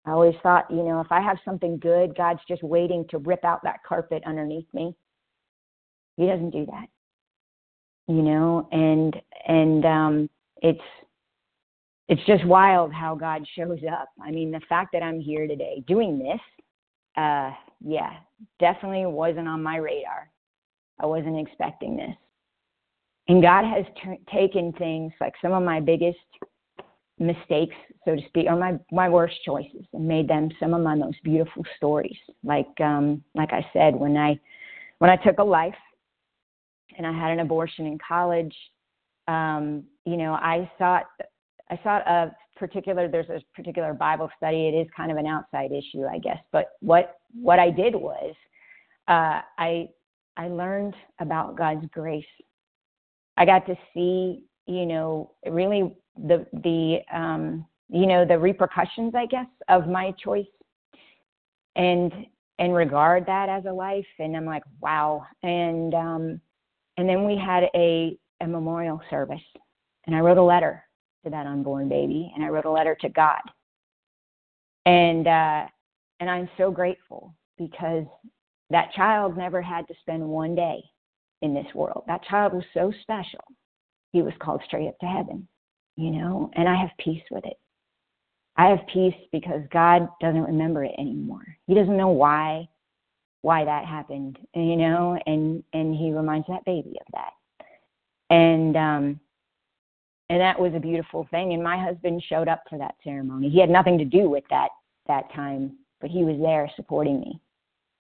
[0.05, 3.43] I always thought you know if i have something good god's just waiting to rip
[3.43, 4.95] out that carpet underneath me.
[6.17, 6.87] He doesn't do that.
[8.07, 9.15] You know and
[9.47, 10.29] and um
[10.61, 10.79] it's
[12.07, 14.09] it's just wild how God shows up.
[14.21, 16.39] I mean, the fact that I'm here today doing this,
[17.17, 17.51] uh,
[17.85, 18.13] yeah,
[18.59, 20.29] definitely wasn't on my radar.
[20.99, 22.15] I wasn't expecting this.
[23.27, 26.17] And God has t- taken things like some of my biggest
[27.17, 30.95] mistakes, so to speak, or my my worst choices, and made them some of my
[30.95, 32.17] most beautiful stories.
[32.43, 34.39] Like um, like I said, when I
[34.97, 35.75] when I took a life,
[36.97, 38.55] and I had an abortion in college,
[39.27, 41.05] um, you know, I thought
[41.71, 44.67] I saw a particular there's a particular Bible study.
[44.67, 46.39] It is kind of an outside issue, I guess.
[46.51, 48.35] But what what I did was
[49.07, 49.87] uh, I
[50.37, 52.25] I learned about God's grace.
[53.37, 59.25] I got to see, you know, really the the um, you know the repercussions, I
[59.25, 60.45] guess, of my choice,
[61.77, 62.11] and
[62.59, 64.05] and regard that as a life.
[64.19, 65.25] And I'm like, wow.
[65.41, 66.41] And um,
[66.97, 69.39] and then we had a a memorial service,
[70.05, 70.83] and I wrote a letter
[71.23, 73.41] to that unborn baby, and I wrote a letter to God.
[74.85, 75.65] And uh,
[76.19, 78.05] and I'm so grateful because
[78.69, 80.81] that child never had to spend one day
[81.41, 82.03] in this world.
[82.07, 83.43] That child was so special.
[84.13, 85.47] He was called straight up to heaven,
[85.95, 87.57] you know, and I have peace with it.
[88.57, 91.45] I have peace because God doesn't remember it anymore.
[91.67, 92.67] He doesn't know why
[93.43, 97.65] why that happened, you know, and and he reminds that baby of that.
[98.29, 99.19] And um
[100.31, 101.51] and that was a beautiful thing.
[101.53, 103.49] And my husband showed up for that ceremony.
[103.49, 104.69] He had nothing to do with that
[105.07, 107.39] that time but he was there supporting me.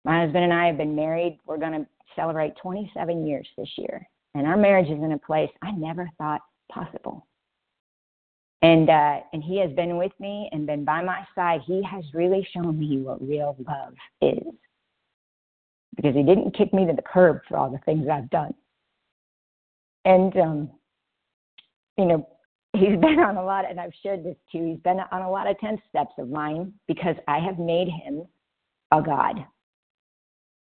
[0.04, 1.38] My husband and i have been married.
[1.46, 4.08] We're going to celebrate 27 years this year.
[4.34, 6.40] And our marriage is in a place i never thought
[6.70, 7.26] possible.
[8.62, 11.62] And uh and he has been with me and been by my side.
[11.66, 14.54] He has really shown me what real love is.
[15.96, 18.54] Because he didn't kick me to the curb for all the things i've done.
[20.04, 20.70] And um,
[21.96, 22.28] you know,
[22.72, 24.64] he's been on a lot, and I've shared this too.
[24.64, 28.26] He's been on a lot of ten steps of mine because I have made him
[28.92, 29.44] a god,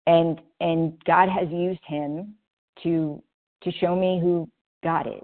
[0.07, 2.35] and and God has used him
[2.83, 3.21] to
[3.63, 4.49] to show me who
[4.83, 5.23] God is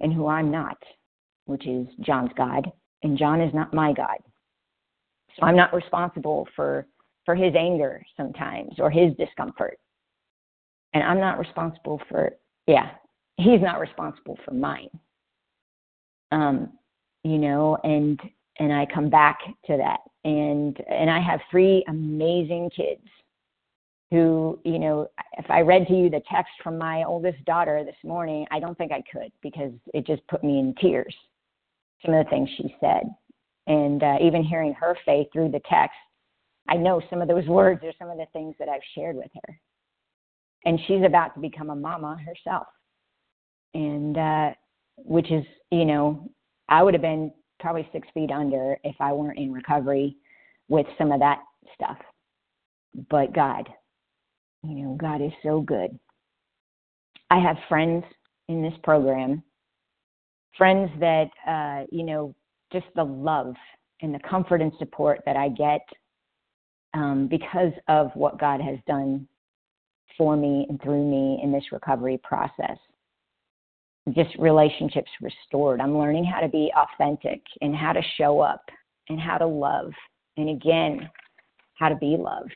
[0.00, 0.78] and who I'm not,
[1.46, 2.70] which is John's God,
[3.02, 4.18] and John is not my God.
[5.38, 6.86] So I'm not responsible for
[7.24, 9.78] for his anger sometimes or his discomfort.
[10.94, 12.32] And I'm not responsible for
[12.66, 12.90] yeah,
[13.38, 14.90] he's not responsible for mine.
[16.30, 16.72] Um,
[17.24, 18.20] you know, and
[18.58, 20.00] and I come back to that.
[20.24, 23.06] And and I have three amazing kids
[24.10, 27.96] who, you know, if I read to you the text from my oldest daughter this
[28.02, 31.14] morning, I don't think I could because it just put me in tears.
[32.04, 33.02] Some of the things she said.
[33.66, 35.96] And uh, even hearing her faith through the text,
[36.68, 39.30] I know some of those words are some of the things that I've shared with
[39.34, 39.60] her.
[40.64, 42.66] And she's about to become a mama herself.
[43.74, 44.50] And uh,
[44.96, 46.30] which is, you know,
[46.68, 50.16] I would have been probably six feet under if I weren't in recovery
[50.68, 51.38] with some of that
[51.74, 51.98] stuff.
[53.10, 53.68] But God,
[54.62, 55.98] you know, God is so good.
[57.30, 58.04] I have friends
[58.48, 59.42] in this program,
[60.56, 62.34] friends that, uh, you know,
[62.72, 63.54] just the love
[64.00, 65.86] and the comfort and support that I get
[66.94, 69.28] um, because of what God has done
[70.16, 72.78] for me and through me in this recovery process.
[74.14, 75.80] Just relationships restored.
[75.80, 78.64] I'm learning how to be authentic and how to show up
[79.08, 79.92] and how to love.
[80.36, 81.08] And again,
[81.74, 82.54] how to be loved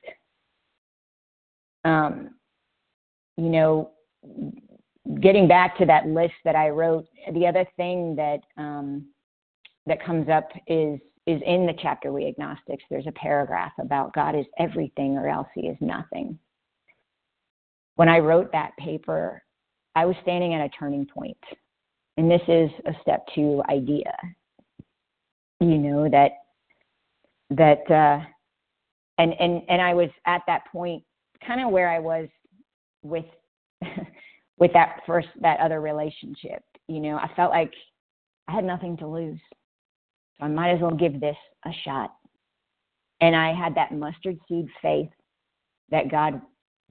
[1.84, 2.30] um,
[3.36, 3.90] you know,
[5.20, 9.06] getting back to that list that I wrote, the other thing that um,
[9.86, 12.84] that comes up is is in the chapter we agnostics.
[12.90, 16.38] There's a paragraph about God is everything or else He is nothing.
[17.96, 19.42] When I wrote that paper,
[19.94, 21.36] I was standing at a turning point,
[22.16, 24.12] and this is a step two idea.
[25.60, 26.32] You know that
[27.50, 28.24] that uh,
[29.18, 31.02] and and and I was at that point
[31.46, 32.28] kind of where I was
[33.02, 33.26] with
[34.58, 36.62] with that first that other relationship.
[36.88, 37.72] You know, I felt like
[38.48, 39.40] I had nothing to lose.
[40.38, 42.14] So I might as well give this a shot.
[43.20, 45.10] And I had that mustard seed faith
[45.90, 46.40] that God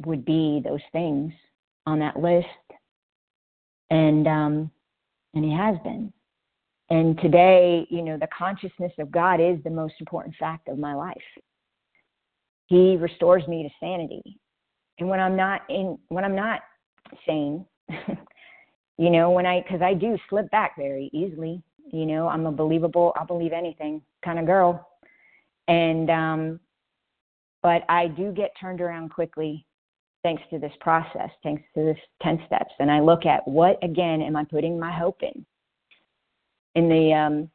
[0.05, 1.33] would be those things
[1.85, 2.47] on that list.
[3.91, 4.71] And um
[5.33, 6.11] and he has been.
[6.89, 10.93] And today, you know, the consciousness of God is the most important fact of my
[10.93, 11.15] life.
[12.67, 14.37] He restores me to sanity.
[14.99, 16.61] And when I'm not in, when I'm not
[17.25, 17.65] sane,
[18.97, 21.63] you know, when I, because I do slip back very easily.
[21.93, 24.87] You know, I'm a believable, I'll believe anything kind of girl.
[25.67, 26.59] And, um,
[27.63, 29.65] but I do get turned around quickly
[30.23, 32.73] thanks to this process, thanks to this 10 steps.
[32.79, 35.45] And I look at what, again, am I putting my hope in?
[36.75, 37.49] In the um,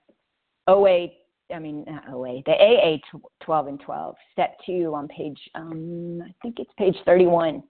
[0.67, 1.09] OA
[1.55, 2.97] I mean, not OA, the AA
[3.45, 7.63] 12 and 12, step two on page, um, I think it's page 31.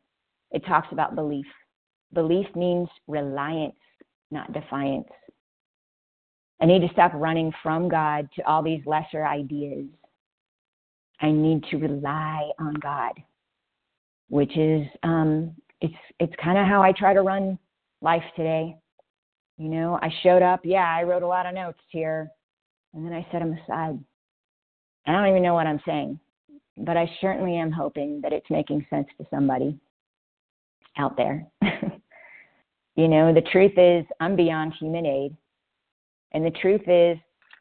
[0.53, 1.47] It talks about belief.
[2.14, 3.76] Belief means reliance,
[4.30, 5.09] not defiance.
[6.61, 9.86] I need to stop running from God to all these lesser ideas.
[11.20, 13.12] I need to rely on God,
[14.28, 17.58] which is um, it's it's kind of how I try to run
[18.02, 18.76] life today.
[19.58, 20.60] You know, I showed up.
[20.64, 22.30] Yeah, I wrote a lot of notes here
[22.96, 23.98] and then I set them aside.
[25.06, 26.18] I don't even know what I'm saying,
[26.78, 29.78] but I certainly am hoping that it's making sense to somebody
[30.96, 31.46] out there.
[32.96, 35.36] you know, the truth is, I'm beyond human aid.
[36.32, 37.18] And the truth is,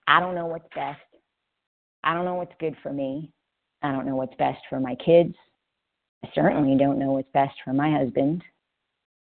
[0.08, 1.00] I don't know what's best.
[2.04, 3.32] I don't know what's good for me.
[3.82, 5.36] I don't know what's best for my kids.
[6.34, 8.44] Certainly don't know what's best for my husband.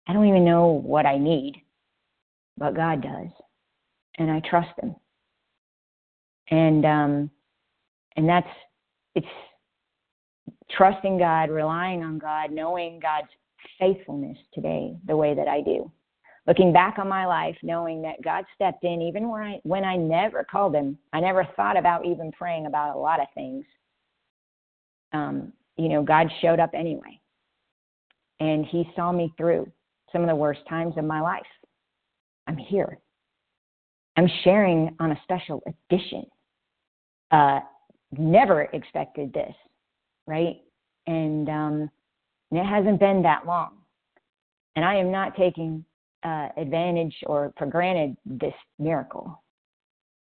[0.07, 1.63] I don't even know what I need,
[2.59, 3.29] but God does.
[4.19, 4.95] And I trust Him
[6.53, 7.31] and um,
[8.17, 8.49] and that's
[9.15, 9.27] it's
[10.71, 13.29] trusting God, relying on God, knowing God's
[13.79, 15.91] faithfulness today the way that I do.
[16.47, 19.97] Looking back on my life, knowing that God stepped in even when I when I
[19.97, 23.65] never called Him, I never thought about even praying about a lot of things.
[25.13, 27.21] Um, you know, God showed up anyway,
[28.41, 29.71] and He saw me through
[30.13, 31.43] some of the worst times of my life.
[32.47, 32.99] I'm here.
[34.17, 36.27] I'm sharing on a special edition.
[37.31, 37.61] Uh,
[38.19, 39.55] never expected this,
[40.27, 40.61] right?
[41.07, 41.91] And, um,
[42.51, 43.79] and it hasn't been that long.
[44.77, 45.85] And I am not taking
[46.23, 49.43] uh, advantage or for granted this miracle,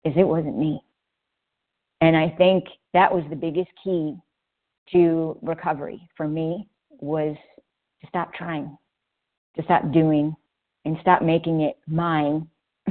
[0.04, 0.80] is it wasn't me.
[2.00, 2.64] And I think
[2.94, 4.14] that was the biggest key
[4.92, 7.36] to recovery for me was
[8.00, 8.76] to stop trying,
[9.56, 10.34] to stop doing,
[10.84, 12.48] and stop making it mine,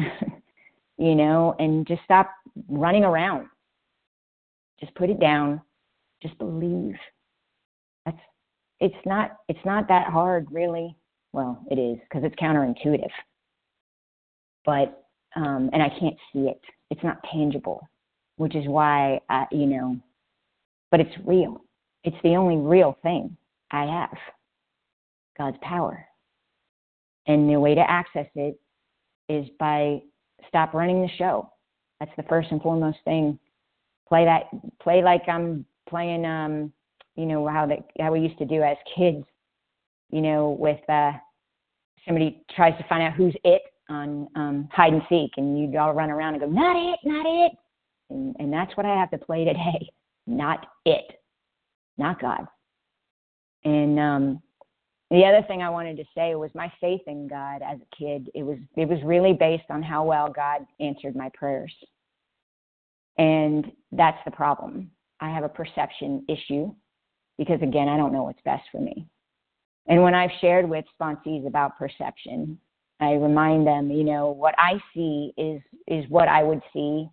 [0.97, 2.31] you know, and just stop
[2.67, 3.47] running around.
[4.79, 5.61] Just put it down.
[6.21, 6.95] Just believe.
[8.05, 8.17] That's
[8.79, 10.95] it's not it's not that hard really.
[11.31, 13.09] Well, it is because it's counterintuitive.
[14.65, 16.61] But um and I can't see it.
[16.89, 17.87] It's not tangible,
[18.37, 19.97] which is why I, you know,
[20.91, 21.61] but it's real.
[22.03, 23.35] It's the only real thing
[23.71, 24.17] I have.
[25.37, 26.05] God's power.
[27.27, 28.59] And the way to access it
[29.27, 29.99] is by
[30.47, 31.51] stop running the show.
[31.99, 33.37] That's the first and foremost thing.
[34.07, 34.45] Play that
[34.81, 36.73] play like I'm playing um
[37.15, 39.23] you know how that how we used to do as kids,
[40.09, 41.11] you know, with uh
[42.05, 45.93] somebody tries to find out who's it on um hide and seek and you'd all
[45.93, 47.51] run around and go, Not it, not it
[48.09, 49.89] and, and that's what I have to play today.
[50.27, 51.18] Not it.
[51.99, 52.47] Not God.
[53.65, 54.41] And um
[55.11, 58.29] the other thing I wanted to say was my faith in God as a kid.
[58.33, 61.73] It was it was really based on how well God answered my prayers.
[63.17, 64.91] And that's the problem.
[65.19, 66.73] I have a perception issue
[67.37, 69.05] because again, I don't know what's best for me.
[69.87, 72.57] And when I've shared with sponsees about perception,
[73.01, 77.09] I remind them, you know, what I see is is what I would see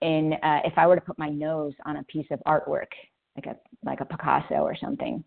[0.00, 2.92] in uh, if I were to put my nose on a piece of artwork,
[3.36, 5.22] like a like a Picasso or something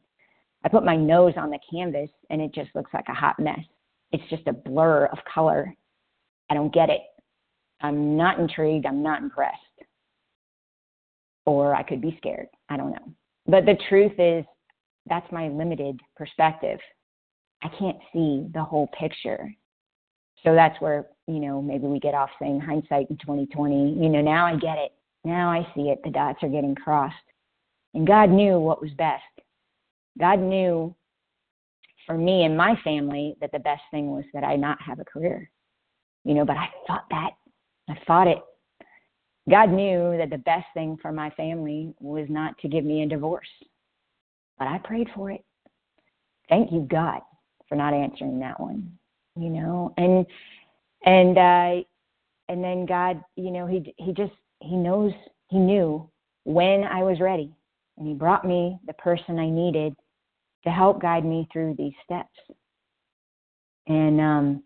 [0.64, 3.60] I put my nose on the canvas and it just looks like a hot mess.
[4.12, 5.74] It's just a blur of color.
[6.50, 7.02] I don't get it.
[7.82, 8.86] I'm not intrigued.
[8.86, 9.56] I'm not impressed.
[11.46, 12.48] Or I could be scared.
[12.68, 13.14] I don't know.
[13.48, 14.44] But the truth is,
[15.08, 16.80] that's my limited perspective.
[17.64, 19.54] I can't see the whole picture.
[20.44, 23.94] So that's where, you know, maybe we get off saying hindsight in 2020.
[23.94, 24.92] You know, now I get it.
[25.24, 26.00] Now I see it.
[26.04, 27.16] The dots are getting crossed.
[27.94, 29.24] And God knew what was best.
[30.20, 30.96] God knew
[32.06, 35.06] for me and my family that the best thing was that I not have a
[35.06, 35.50] career.
[36.24, 37.32] You know, but I fought that.
[37.88, 38.40] I fought it.
[39.50, 43.08] God knew that the best thing for my family was not to give me a
[43.08, 43.48] divorce.
[44.58, 45.44] But I prayed for it.
[46.50, 47.22] Thank you, God,
[47.68, 48.92] for not answering that one.
[49.36, 50.26] You know, and
[51.06, 51.84] and uh
[52.50, 55.14] and then God, you know, he he just he knows
[55.48, 56.10] he knew
[56.44, 57.54] when I was ready
[58.00, 59.94] and he brought me the person I needed
[60.64, 62.36] to help guide me through these steps.
[63.88, 64.64] And um,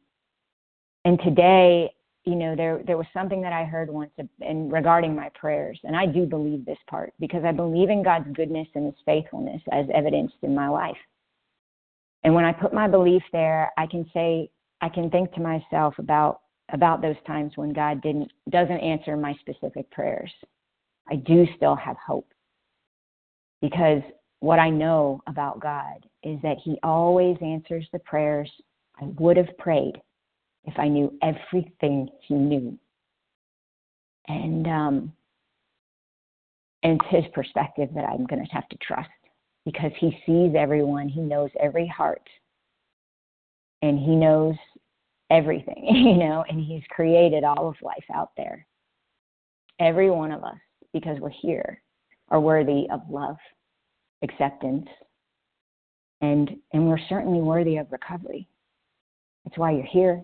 [1.06, 1.92] and today,
[2.26, 4.12] you know, there there was something that I heard once
[4.42, 8.32] in regarding my prayers, and I do believe this part because I believe in God's
[8.34, 10.98] goodness and His faithfulness as evidenced in my life.
[12.24, 14.50] And when I put my belief there, I can say
[14.82, 19.34] I can think to myself about about those times when God didn't doesn't answer my
[19.40, 20.32] specific prayers.
[21.10, 22.33] I do still have hope
[23.64, 24.02] because
[24.42, 28.52] what I know about God is that He always answers the prayers
[29.02, 29.94] I would have prayed
[30.66, 32.78] if I knew everything He knew.
[34.28, 35.14] And um,
[36.84, 39.10] and it's His perspective that I'm going to have to trust
[39.64, 42.28] because He sees everyone, He knows every heart,
[43.82, 44.56] and He knows
[45.32, 48.68] everything, you know, and He's created all of life out there.
[49.80, 50.60] Every one of us,
[50.92, 51.82] because we're here,
[52.34, 53.38] are worthy of love
[54.24, 54.88] acceptance,
[56.22, 58.48] and and we're certainly worthy of recovery.
[59.46, 60.24] That's why you're here.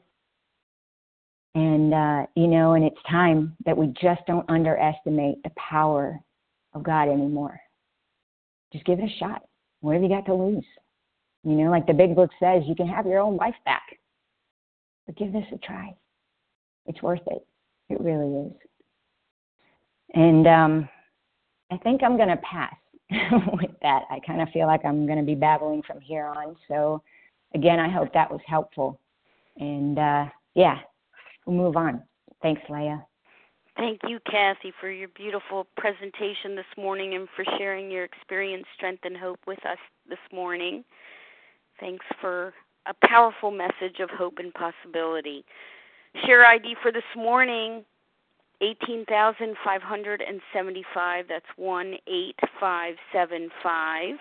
[1.55, 6.20] And uh, you know, and it's time that we just don't underestimate the power
[6.74, 7.60] of God anymore.
[8.74, 9.43] Just give it a shot.
[9.82, 10.66] What have you got to lose?
[11.43, 13.97] You know, like the big book says, you can have your own life back.
[15.05, 15.95] But give this a try.
[16.86, 17.45] It's worth it.
[17.89, 18.53] It really is.
[20.14, 20.89] And um,
[21.72, 22.76] I think I'm going to pass
[23.53, 24.03] with that.
[24.09, 26.55] I kind of feel like I'm going to be babbling from here on.
[26.67, 27.01] So,
[27.53, 28.99] again, I hope that was helpful.
[29.57, 30.80] And uh, yeah,
[31.45, 32.01] we'll move on.
[32.41, 33.05] Thanks, Leah.
[33.78, 39.05] Thank you, Kathy, for your beautiful presentation this morning and for sharing your experience, strength,
[39.05, 39.78] and hope with us
[40.09, 40.84] this morning.
[41.80, 42.53] Thanks for
[42.88, 45.45] a powerful message of hope and possibility.
[46.26, 47.86] Share ID for this morning
[48.62, 51.26] 18,575.
[51.28, 54.16] That's 18575.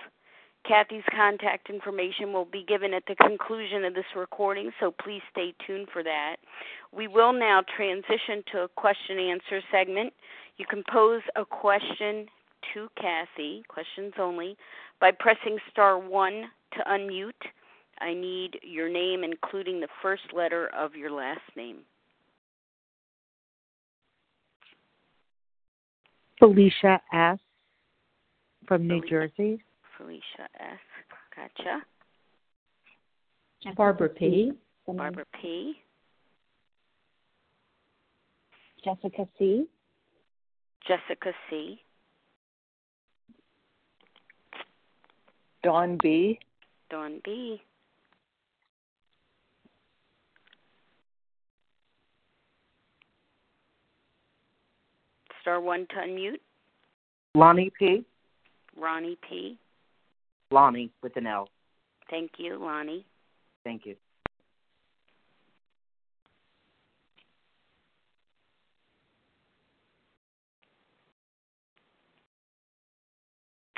[0.67, 5.55] Kathy's contact information will be given at the conclusion of this recording, so please stay
[5.67, 6.37] tuned for that.
[6.93, 10.13] We will now transition to a question answer segment.
[10.59, 12.27] You can pose a question
[12.75, 14.57] to Kathy, questions only,
[15.01, 17.33] by pressing star 1 to unmute.
[18.01, 21.79] I need your name, including the first letter of your last name.
[26.39, 27.39] Felicia S.
[28.67, 29.61] from New Jersey.
[29.97, 30.79] Felicia S.
[31.35, 31.83] Gotcha.
[33.77, 34.53] Barbara P.
[34.87, 35.75] Barbara P.
[38.85, 39.67] Jessica C.
[40.87, 41.81] Jessica C.
[45.65, 46.39] Dawn B.
[46.89, 47.61] Dawn B.
[55.49, 56.41] Star one to unmute.
[57.35, 58.05] Lonnie P.
[58.77, 59.57] Ronnie P.
[60.51, 61.49] Lonnie with an L.
[62.11, 63.07] Thank you, Lonnie.
[63.65, 63.97] Thank you.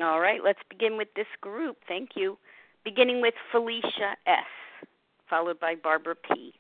[0.00, 1.76] All right, let's begin with this group.
[1.86, 2.36] Thank you.
[2.82, 4.88] Beginning with Felicia S.,
[5.28, 6.52] followed by Barbara P.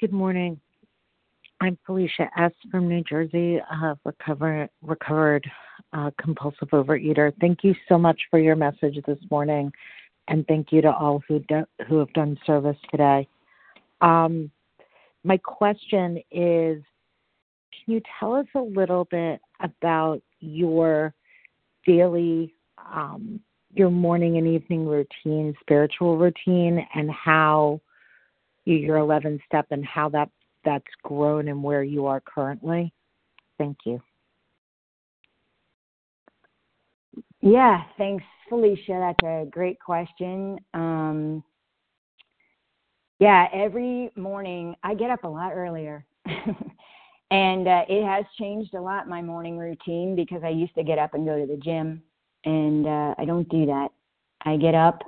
[0.00, 0.58] Good morning.
[1.62, 2.50] I'm Felicia S.
[2.72, 5.48] from New Jersey, uh, recover, recovered
[5.92, 7.32] uh, compulsive overeater.
[7.40, 9.70] Thank you so much for your message this morning,
[10.26, 13.28] and thank you to all who do, who have done service today.
[14.00, 14.50] Um,
[15.22, 16.82] my question is,
[17.70, 21.14] can you tell us a little bit about your
[21.86, 22.56] daily,
[22.92, 23.38] um,
[23.72, 27.80] your morning and evening routine, spiritual routine, and how
[28.64, 30.28] your 11 step and how that
[30.64, 32.92] that's grown and where you are currently?
[33.58, 34.00] Thank you.
[37.40, 39.14] Yeah, thanks, Felicia.
[39.20, 40.58] That's a great question.
[40.74, 41.42] Um,
[43.18, 46.04] yeah, every morning I get up a lot earlier.
[47.30, 50.98] and uh, it has changed a lot, my morning routine, because I used to get
[50.98, 52.02] up and go to the gym.
[52.44, 53.88] And uh, I don't do that.
[54.44, 55.02] I get up,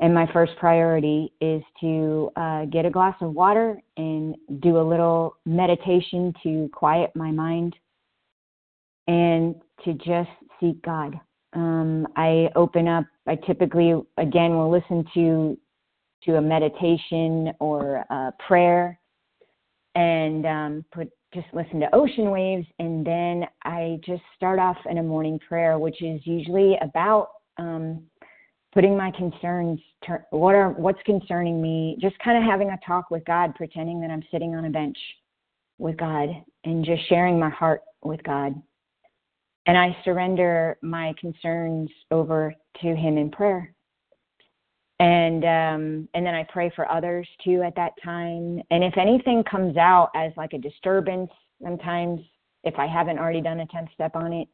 [0.00, 4.82] and my first priority is to uh, get a glass of water and do a
[4.82, 7.76] little meditation to quiet my mind
[9.06, 10.30] and to just
[10.60, 11.18] seek God.
[11.52, 13.04] Um, I open up.
[13.28, 15.58] I typically, again, will listen to
[16.24, 18.98] to a meditation or a prayer,
[19.94, 24.98] and um, put just listen to ocean waves, and then I just start off in
[24.98, 27.28] a morning prayer, which is usually about
[27.58, 28.02] um,
[28.74, 29.80] putting my concerns.
[30.30, 31.96] What are what's concerning me?
[32.00, 34.98] Just kind of having a talk with God, pretending that I'm sitting on a bench
[35.78, 36.28] with God,
[36.64, 38.54] and just sharing my heart with God
[39.66, 43.72] and I surrender my concerns over to Him in prayer.
[45.00, 48.62] And um, and then I pray for others too at that time.
[48.70, 51.30] And if anything comes out as like a disturbance,
[51.62, 52.20] sometimes
[52.62, 54.48] if I haven't already done a tenth step on it,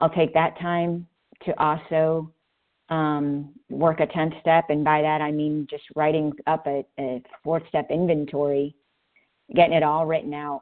[0.00, 1.06] I'll take that time
[1.44, 2.32] to also
[2.92, 4.66] um, work a tenth step.
[4.68, 8.76] And by that I mean just writing up a, a fourth step inventory,
[9.56, 10.60] getting it all written out,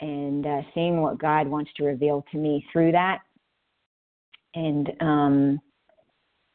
[0.00, 3.20] and uh, seeing what God wants to reveal to me through that.
[4.54, 5.60] And um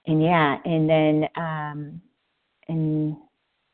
[0.05, 2.01] and yeah and then um
[2.67, 3.15] and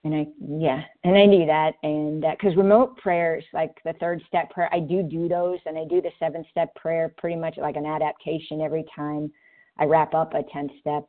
[0.04, 1.74] and I yeah and I do that.
[1.84, 5.78] And because uh, remote prayers like the third step prayer I do do those and
[5.78, 9.32] I do the seven step prayer pretty much like an adaptation every time
[9.80, 11.08] I wrap up a 10 step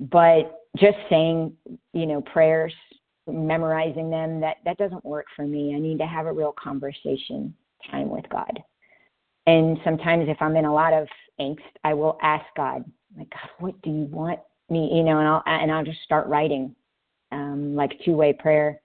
[0.00, 1.52] but just saying
[1.92, 2.74] you know prayers
[3.26, 7.54] memorizing them that that doesn't work for me I need to have a real conversation
[7.90, 8.62] time with God
[9.48, 11.08] and sometimes if I'm in a lot of
[11.40, 12.84] angst, I will ask God,
[13.16, 14.90] like, God, what do you want me?
[14.92, 16.76] You know, and I'll and I'll just start writing,
[17.32, 18.78] um, like two way prayer.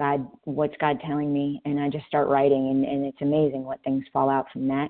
[0.00, 1.62] God, what's God telling me?
[1.64, 4.88] And I just start writing, and, and it's amazing what things fall out from that.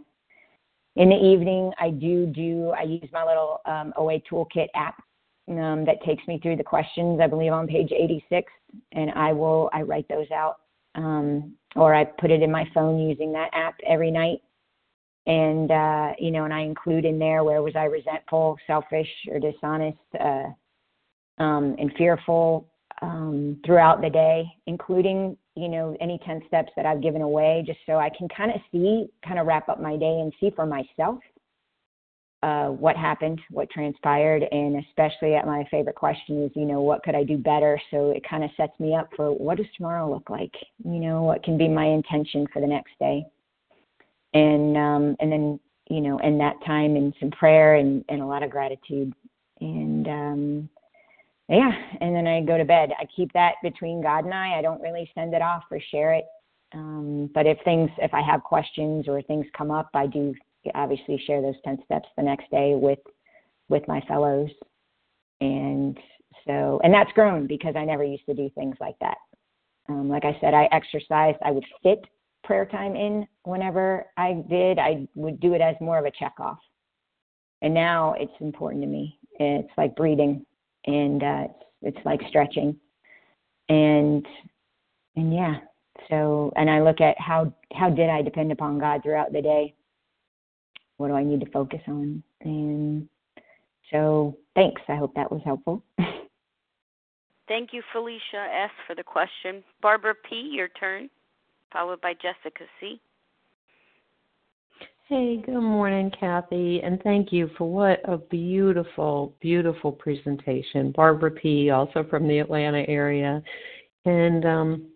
[0.97, 5.03] In the evening, I do do I use my little um, OA Toolkit app
[5.49, 7.21] um, that takes me through the questions.
[7.21, 8.51] I believe on page 86,
[8.93, 10.57] and I will I write those out,
[10.95, 14.41] um, or I put it in my phone using that app every night
[15.27, 19.39] and uh, you know, and I include in there where was I resentful, selfish, or
[19.39, 20.49] dishonest, uh,
[21.39, 22.67] um, and fearful
[23.03, 27.79] um, throughout the day, including you know any ten steps that I've given away, just
[27.87, 30.67] so I can kind of see, kind of wrap up my day and see for
[30.67, 31.21] myself
[32.43, 37.03] uh, what happened, what transpired, and especially at my favorite question is, you know, what
[37.03, 37.81] could I do better?
[37.91, 40.55] So it kind of sets me up for what does tomorrow look like?
[40.85, 43.27] You know, what can be my intention for the next day
[44.35, 48.27] and um, and then you know, and that time and some prayer and, and a
[48.27, 49.13] lot of gratitude,
[49.61, 50.69] and um,
[51.49, 52.91] yeah, and then I go to bed.
[52.99, 54.59] I keep that between God and I.
[54.59, 56.27] I don't really send it off or share it.
[56.73, 60.33] Um, but if things, if I have questions or things come up, I do
[60.75, 62.99] obviously share those ten steps the next day with
[63.69, 64.51] with my fellows,
[65.41, 65.99] and
[66.47, 69.17] so and that's grown because I never used to do things like that.
[69.89, 71.39] Um, like I said, I exercised.
[71.45, 72.05] I would fit
[72.45, 76.35] prayer time in whenever I did, I would do it as more of a check
[76.39, 76.59] off.
[77.63, 79.19] And now it's important to me.
[79.39, 80.45] It's like breathing
[80.87, 81.45] and uh,
[81.83, 82.77] it's, it's like stretching.
[83.69, 84.27] and
[85.17, 85.57] and yeah
[86.09, 89.75] so and i look at how how did i depend upon god throughout the day
[91.01, 93.09] what do i need to focus on and
[93.91, 95.83] so thanks i hope that was helpful
[97.49, 101.09] thank you felicia s for the question barbara p your turn
[101.73, 103.01] followed by jessica c
[105.07, 110.93] Hey, good morning, Kathy, and thank you for what a beautiful, beautiful presentation.
[110.93, 113.43] Barbara P., also from the Atlanta area.
[114.05, 114.87] And um,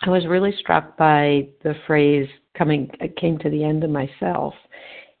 [0.00, 4.54] I was really struck by the phrase coming came to the end of myself.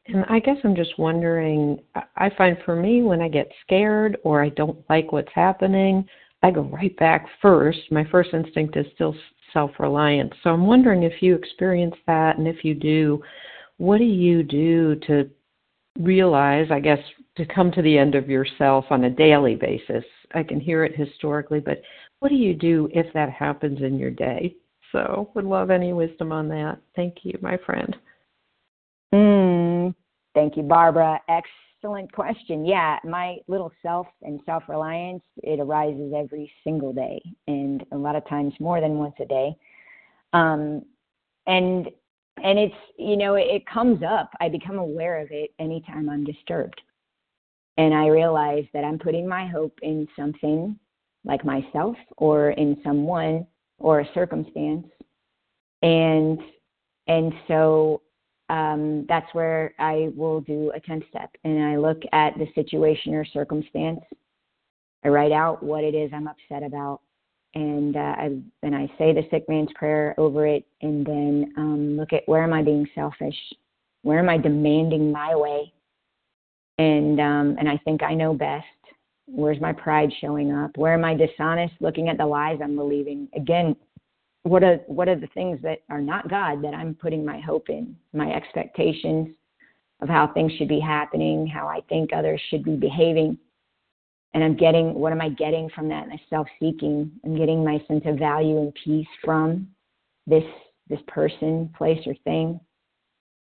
[0.08, 1.80] And I guess I'm just wondering
[2.16, 6.06] I find for me when I get scared or I don't like what's happening,
[6.42, 7.80] I go right back first.
[7.90, 9.14] My first instinct is still
[9.52, 10.32] self reliance.
[10.42, 13.22] So I'm wondering if you experience that and if you do,
[13.78, 15.28] what do you do to
[15.98, 16.98] realize, I guess,
[17.36, 20.04] to come to the end of yourself on a daily basis?
[20.34, 21.82] I can hear it historically, but
[22.20, 24.54] what do you do if that happens in your day?
[24.92, 26.78] So, would love any wisdom on that.
[26.94, 27.96] Thank you, my friend.
[29.12, 29.55] Mm,
[30.36, 31.20] thank you, Barbara.
[31.28, 32.64] Excellent question.
[32.64, 38.14] Yeah, my little self and self reliance, it arises every single day, and a lot
[38.14, 39.56] of times more than once a day.
[40.32, 40.84] Um,
[41.46, 41.88] and
[42.42, 46.80] and it's you know it comes up i become aware of it anytime i'm disturbed
[47.78, 50.78] and i realize that i'm putting my hope in something
[51.24, 53.46] like myself or in someone
[53.78, 54.86] or a circumstance
[55.82, 56.38] and
[57.06, 58.02] and so
[58.48, 63.14] um, that's where i will do a 10 step and i look at the situation
[63.14, 64.00] or circumstance
[65.04, 67.00] i write out what it is i'm upset about
[67.56, 71.96] and uh, I then I say the sick man's prayer over it, and then um,
[71.96, 73.36] look at where am I being selfish,
[74.02, 75.72] where am I demanding my way,
[76.76, 78.66] and um, and I think I know best.
[79.24, 80.76] Where's my pride showing up?
[80.76, 83.26] Where am I dishonest, looking at the lies I'm believing?
[83.34, 83.74] Again,
[84.46, 87.68] what are what are the things that are not God that I'm putting my hope
[87.68, 87.96] in?
[88.12, 89.34] My expectations
[90.00, 93.38] of how things should be happening, how I think others should be behaving
[94.36, 96.08] and I'm getting what am I getting from that?
[96.08, 97.10] My self seeking.
[97.24, 99.66] I'm getting my sense of value and peace from
[100.26, 100.44] this
[100.90, 102.60] this person, place, or thing,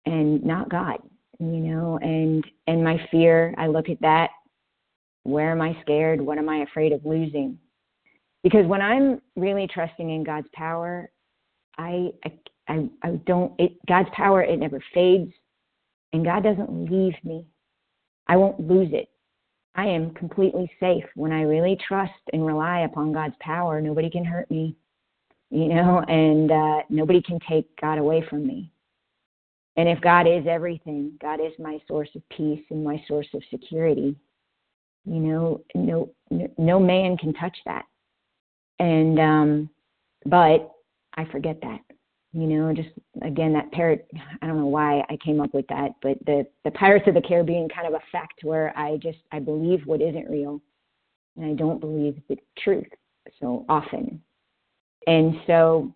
[0.07, 0.99] and not God.
[1.41, 3.53] You know, and and my fear.
[3.59, 4.31] I look at that.
[5.25, 6.21] Where am I scared?
[6.21, 7.59] What am I afraid of losing?
[8.47, 11.11] Because when I'm really trusting in God's power,
[11.79, 12.11] I
[12.69, 13.53] I I, don't.
[13.59, 15.33] It, God's power it never fades,
[16.13, 17.45] and God doesn't leave me.
[18.29, 19.09] I won't lose it
[19.77, 23.81] I am completely safe when I really trust and rely upon God's power.
[23.81, 24.75] Nobody can hurt me,
[25.51, 28.73] you know, and uh, nobody can take God away from me.
[29.77, 33.43] And if God is everything, God is my source of peace and my source of
[33.51, 34.17] security.
[35.05, 36.11] You know, no
[36.59, 37.85] no man can touch that.
[38.79, 39.71] And um
[40.25, 40.73] but
[41.17, 41.81] I forget that
[42.33, 42.91] you know just
[43.23, 44.07] again that parrot
[44.43, 47.21] i don't know why i came up with that but the the pirates of the
[47.23, 50.61] caribbean kind of effect where i just i believe what isn't real
[51.37, 52.87] and i don't believe the truth
[53.41, 54.23] so often.
[55.09, 55.93] And so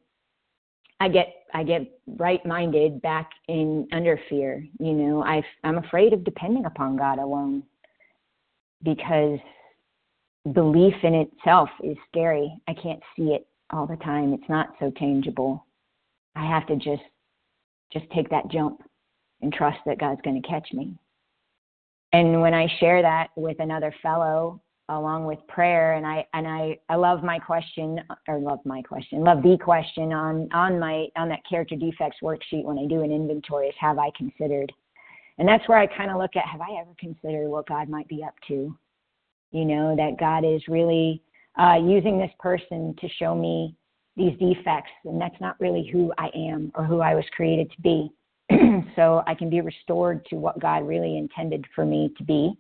[1.01, 6.13] i get i get right minded back in under fear you know i i'm afraid
[6.13, 7.63] of depending upon god alone
[8.83, 9.39] because
[10.53, 12.53] belief in itself is scary.
[12.69, 14.33] I can't see it all the time.
[14.33, 15.67] It's not so tangible.
[16.35, 17.03] I have to just
[17.93, 18.81] just take that jump
[19.43, 20.97] and trust that God's going to catch me.
[22.13, 26.79] And when I share that with another fellow along with prayer and I and I
[26.89, 31.29] I love my question or love my question love the question on on my on
[31.29, 34.73] that character defects worksheet when I do an inventory is have I considered.
[35.39, 38.09] And that's where I kind of look at have I ever considered what God might
[38.09, 38.77] be up to
[39.51, 41.23] you know that God is really
[41.59, 43.75] uh, using this person to show me
[44.17, 47.81] these defects, and that's not really who I am or who I was created to
[47.83, 48.11] be.
[48.97, 52.53] so I can be restored to what God really intended for me to be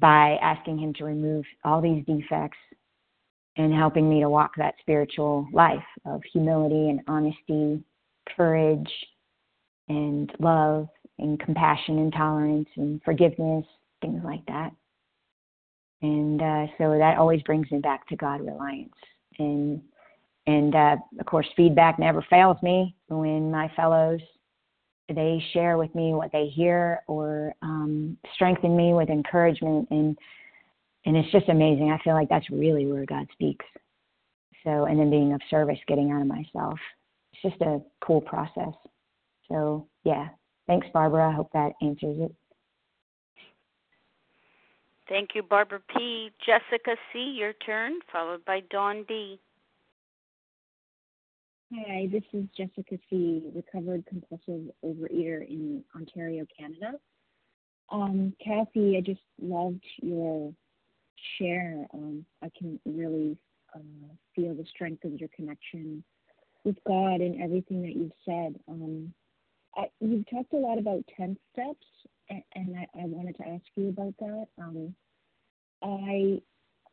[0.00, 2.58] by asking Him to remove all these defects
[3.56, 7.82] and helping me to walk that spiritual life of humility and honesty,
[8.34, 8.90] courage,
[9.88, 13.66] and love, and compassion and tolerance and forgiveness,
[14.00, 14.72] things like that.
[16.02, 18.92] And uh, so that always brings me back to God reliance.
[19.38, 19.82] And
[20.46, 24.20] and uh, of course, feedback never fails me when my fellows
[25.14, 30.16] they share with me what they hear or um, strengthen me with encouragement, and
[31.04, 31.90] and it's just amazing.
[31.90, 33.64] I feel like that's really where God speaks.
[34.64, 36.78] So, and then being of service, getting out of myself.
[37.32, 38.74] It's just a cool process.
[39.48, 40.28] So, yeah.
[40.66, 41.30] Thanks, Barbara.
[41.30, 42.34] I hope that answers it.
[45.10, 46.30] Thank you, Barbara P.
[46.46, 49.40] Jessica C., your turn, followed by Dawn D.
[51.74, 56.92] Hi, this is Jessica C., recovered compulsive overeater in Ontario, Canada.
[57.90, 60.54] Um, Kathy, I just loved your
[61.36, 61.88] share.
[61.92, 63.36] Um, I can really
[63.74, 66.04] uh, feel the strength of your connection
[66.62, 68.60] with God and everything that you've said.
[68.68, 69.12] Um,
[69.76, 71.86] I, you've talked a lot about 10 steps,
[72.30, 74.46] and, I, I, wanted to ask you about that.
[74.58, 74.94] Um,
[75.82, 76.40] I,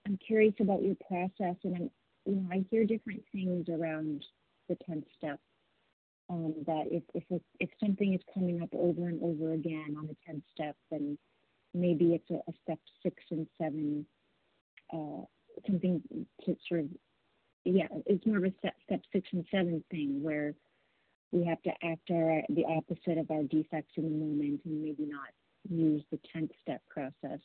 [0.05, 1.91] I'm curious about your process, and I'm,
[2.25, 4.25] you know, I hear different things around
[4.69, 5.39] the 10th step.
[6.29, 7.23] Um, that if if
[7.61, 11.17] if something is coming up over and over again on the 10th step, then
[11.73, 14.05] maybe it's a, a step six and seven,
[14.93, 15.23] uh,
[15.65, 16.01] something
[16.45, 16.87] to sort of,
[17.63, 20.53] yeah, it's more of a step, step six and seven thing where
[21.31, 25.05] we have to act our the opposite of our defects in the moment and maybe
[25.05, 25.29] not
[25.69, 27.39] use the 10th step process.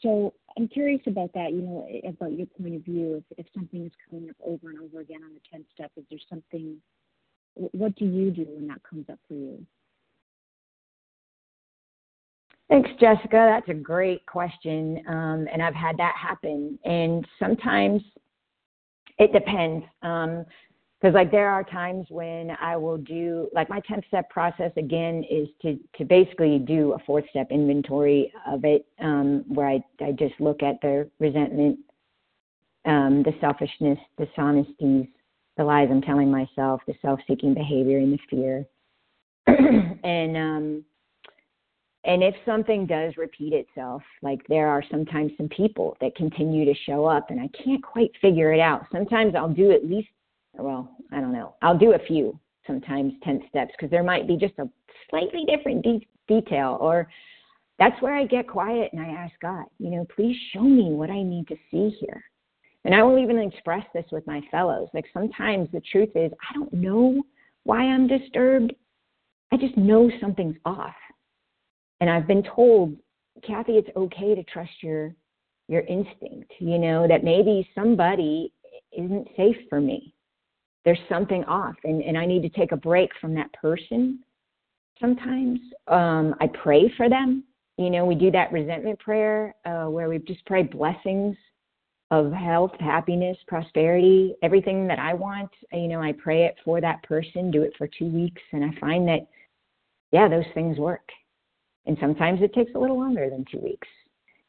[0.00, 3.22] So I'm curious about that, you know, about your point of view.
[3.30, 6.04] If, if something is coming up over and over again on the 10th step, is
[6.10, 6.76] there something,
[7.54, 9.64] what do you do when that comes up for you?
[12.68, 13.28] Thanks, Jessica.
[13.32, 15.02] That's a great question.
[15.06, 16.78] Um, and I've had that happen.
[16.84, 18.02] And sometimes
[19.18, 19.84] it depends.
[20.02, 20.44] Um,
[21.02, 25.24] because like there are times when I will do like my 10 step process again
[25.28, 30.12] is to to basically do a fourth step inventory of it um, where I, I
[30.12, 31.80] just look at the resentment,
[32.84, 35.06] um, the selfishness, dishonesties,
[35.56, 38.64] the lies I'm telling myself, the self seeking behavior, and the fear.
[40.04, 40.84] and um,
[42.04, 46.74] and if something does repeat itself, like there are sometimes some people that continue to
[46.86, 48.86] show up and I can't quite figure it out.
[48.92, 50.08] Sometimes I'll do at least
[50.54, 51.54] well, I don't know.
[51.62, 54.68] I'll do a few sometimes 10 steps because there might be just a
[55.10, 57.08] slightly different de- detail or
[57.78, 61.10] that's where I get quiet and I ask God, you know, please show me what
[61.10, 62.22] I need to see here.
[62.84, 64.88] And I will even express this with my fellows.
[64.92, 67.22] Like sometimes the truth is, I don't know
[67.64, 68.72] why I'm disturbed.
[69.52, 70.94] I just know something's off.
[72.00, 72.96] And I've been told,
[73.46, 75.14] Kathy, it's okay to trust your
[75.68, 78.52] your instinct, you know, that maybe somebody
[78.92, 80.12] isn't safe for me
[80.84, 84.20] there's something off and, and I need to take a break from that person
[85.00, 85.60] sometimes.
[85.88, 87.44] Um, I pray for them.
[87.78, 91.36] You know, we do that resentment prayer uh, where we just pray blessings
[92.10, 95.50] of health, happiness, prosperity, everything that I want.
[95.72, 98.78] You know, I pray it for that person, do it for two weeks, and I
[98.78, 99.26] find that,
[100.10, 101.08] yeah, those things work.
[101.86, 103.88] And sometimes it takes a little longer than two weeks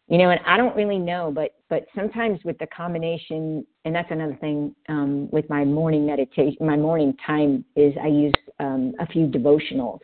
[0.08, 4.12] you know and i don't really know but but sometimes with the combination and that's
[4.12, 9.08] another thing um, with my morning meditation my morning time is i use um, a
[9.08, 10.00] few devotionals.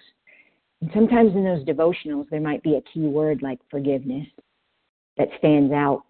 [0.81, 4.27] And sometimes in those devotionals there might be a key word like forgiveness
[5.17, 6.03] that stands out.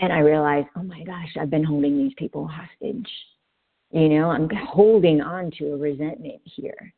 [0.00, 3.10] And i realize oh my gosh i've been holding these people hostage.
[3.90, 6.92] You know i'm holding on to a resentment here.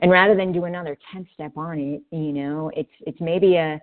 [0.00, 3.80] And rather than do another 10 step on it you know it's it's maybe a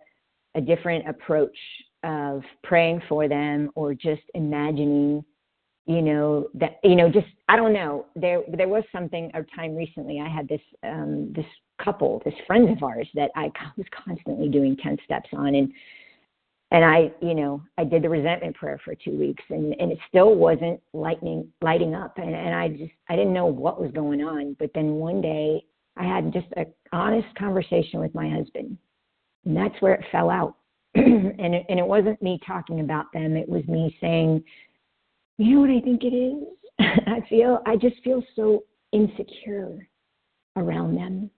[0.56, 1.58] a different approach
[2.04, 5.24] of praying for them or just imagining
[5.86, 9.76] you know that you know just i don't know there there was something a time
[9.76, 11.46] recently i had this um this
[11.84, 15.74] couple this friend of ours that i was constantly doing 10 steps on and
[16.72, 19.98] and i you know i did the resentment prayer for two weeks and and it
[20.08, 24.22] still wasn't lightning lighting up and and i just i didn't know what was going
[24.22, 24.56] on.
[24.60, 25.66] But then one day
[25.98, 28.78] i had just a honest conversation with my husband
[29.46, 30.56] and that's where it fell out.
[30.96, 33.36] and it, and it wasn't me talking about them.
[33.36, 34.44] It was me saying,
[35.38, 36.44] you know what I think it is?
[36.80, 39.88] I feel I just feel so insecure
[40.56, 41.30] around them.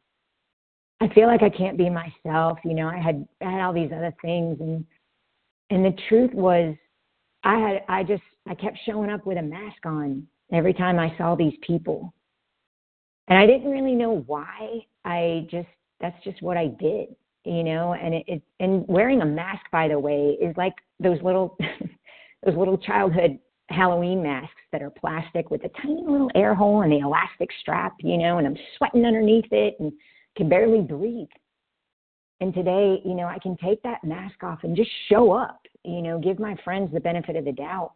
[1.02, 2.60] I feel like I can't be myself.
[2.64, 4.86] You know, I had I had all these other things, and
[5.70, 6.76] and the truth was,
[7.44, 11.16] I had I just I kept showing up with a mask on every time I
[11.18, 12.14] saw these people,
[13.28, 14.86] and I didn't really know why.
[15.04, 15.68] I just
[16.00, 19.88] that's just what I did you know and it, it and wearing a mask by
[19.88, 21.58] the way is like those little
[22.46, 23.40] those little childhood
[23.70, 27.94] halloween masks that are plastic with a tiny little air hole and the elastic strap
[28.00, 29.92] you know and i'm sweating underneath it and
[30.38, 31.28] can barely breathe.
[32.40, 36.02] And today you know i can take that mask off and just show up you
[36.02, 37.94] know give my friends the benefit of the doubt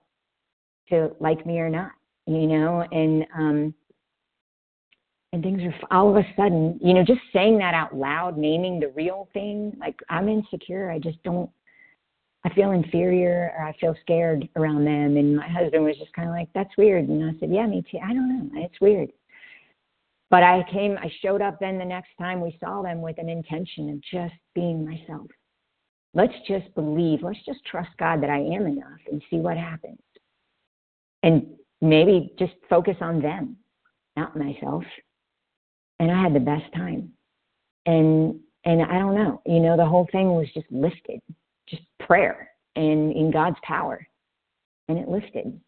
[0.89, 1.91] to like me or not
[2.27, 3.73] you know and um
[5.35, 8.79] and things are all of a sudden, you know, just saying that out loud, naming
[8.79, 10.89] the real thing, like I'm insecure.
[10.89, 11.49] I just don't,
[12.43, 15.17] I feel inferior or I feel scared around them.
[15.17, 17.09] And my husband was just kind of like, that's weird.
[17.09, 17.99] And I said, yeah, me too.
[18.03, 18.61] I don't know.
[18.61, 19.11] It's weird.
[20.31, 23.29] But I came, I showed up then the next time we saw them with an
[23.29, 25.27] intention of just being myself.
[26.13, 29.99] Let's just believe, let's just trust God that I am enough and see what happens.
[31.23, 31.45] And
[31.81, 33.57] maybe just focus on them
[34.15, 34.83] not myself.
[35.99, 37.11] And I had the best time.
[37.85, 41.21] And and I don't know, you know, the whole thing was just lifted,
[41.69, 44.05] just prayer and in God's power.
[44.87, 45.59] And it lifted.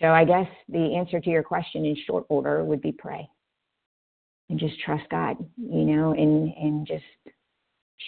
[0.00, 3.28] So I guess the answer to your question in short order would be pray.
[4.48, 7.04] And just trust God, you know, and and just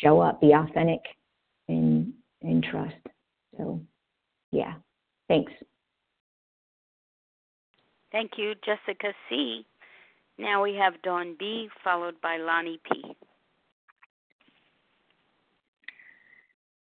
[0.03, 1.01] show up, be authentic
[1.69, 2.13] and
[2.43, 2.95] and trust.
[3.57, 3.83] So
[4.53, 4.75] yeah.
[5.29, 5.53] Thanks.
[8.11, 9.67] Thank you, Jessica C.
[10.39, 13.17] Now we have Dawn B, followed by Lonnie P.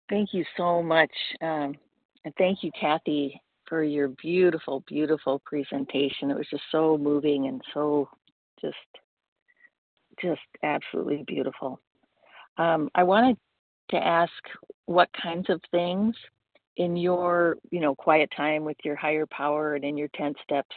[0.09, 1.11] Thank you so much.
[1.41, 1.75] Um,
[2.23, 6.31] and thank you, Kathy, for your beautiful, beautiful presentation.
[6.31, 8.09] It was just so moving and so
[8.59, 8.75] just,
[10.21, 11.79] just absolutely beautiful.
[12.57, 13.37] Um, I wanted
[13.91, 14.31] to ask
[14.85, 16.15] what kinds of things
[16.77, 20.75] in your, you know, quiet time with your higher power and in your 10 steps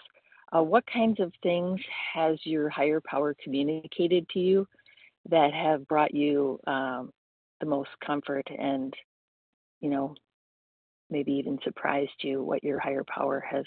[0.55, 1.81] uh, what kinds of things
[2.15, 4.67] has your higher power communicated to you
[5.29, 7.11] that have brought you um,
[7.61, 8.95] the most comfort and,
[9.81, 10.15] you know,
[11.11, 13.65] maybe even surprised you what your higher power has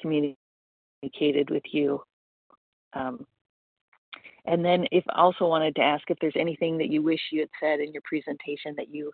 [0.00, 2.00] communicated with you?
[2.94, 3.26] Um,
[4.46, 7.48] and then, if also wanted to ask if there's anything that you wish you had
[7.60, 9.10] said in your presentation that you,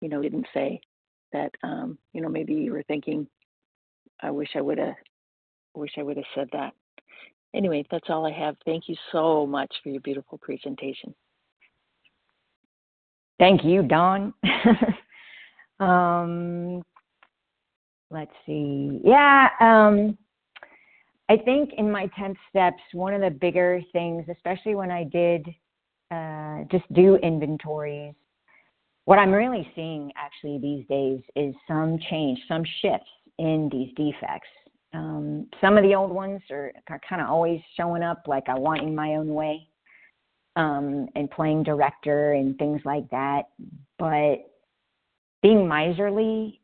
[0.00, 0.80] you know, didn't say,
[1.32, 3.26] that um, you know maybe you were thinking,
[4.20, 4.94] I wish I would have
[5.74, 6.72] wish I would have said that.
[7.54, 8.56] Anyway, that's all I have.
[8.64, 11.14] Thank you so much for your beautiful presentation.
[13.38, 14.34] Thank you, Dawn.
[15.80, 16.82] um,
[18.10, 19.00] let's see.
[19.02, 20.16] Yeah, um,
[21.28, 25.46] I think in my 10 steps, one of the bigger things, especially when I did
[26.10, 28.14] uh, just do inventories,
[29.04, 33.08] what I'm really seeing actually these days is some change, some shifts
[33.38, 34.48] in these defects.
[34.92, 38.58] Um, some of the old ones are, are kind of always showing up, like I
[38.58, 39.68] want in my own way,
[40.56, 43.42] um, and playing director and things like that.
[43.98, 44.50] But
[45.42, 46.60] being miserly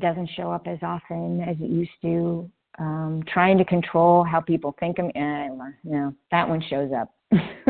[0.00, 2.50] doesn't show up as often as it used to.
[2.78, 5.48] Um, trying to control how people think of me, eh,
[5.82, 7.12] no, that one shows up.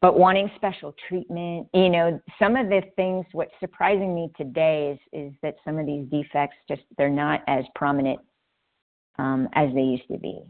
[0.00, 3.24] but wanting special treatment, you know, some of the things.
[3.32, 7.64] What's surprising me today is is that some of these defects just they're not as
[7.76, 8.18] prominent
[9.18, 10.40] um, as they used to be.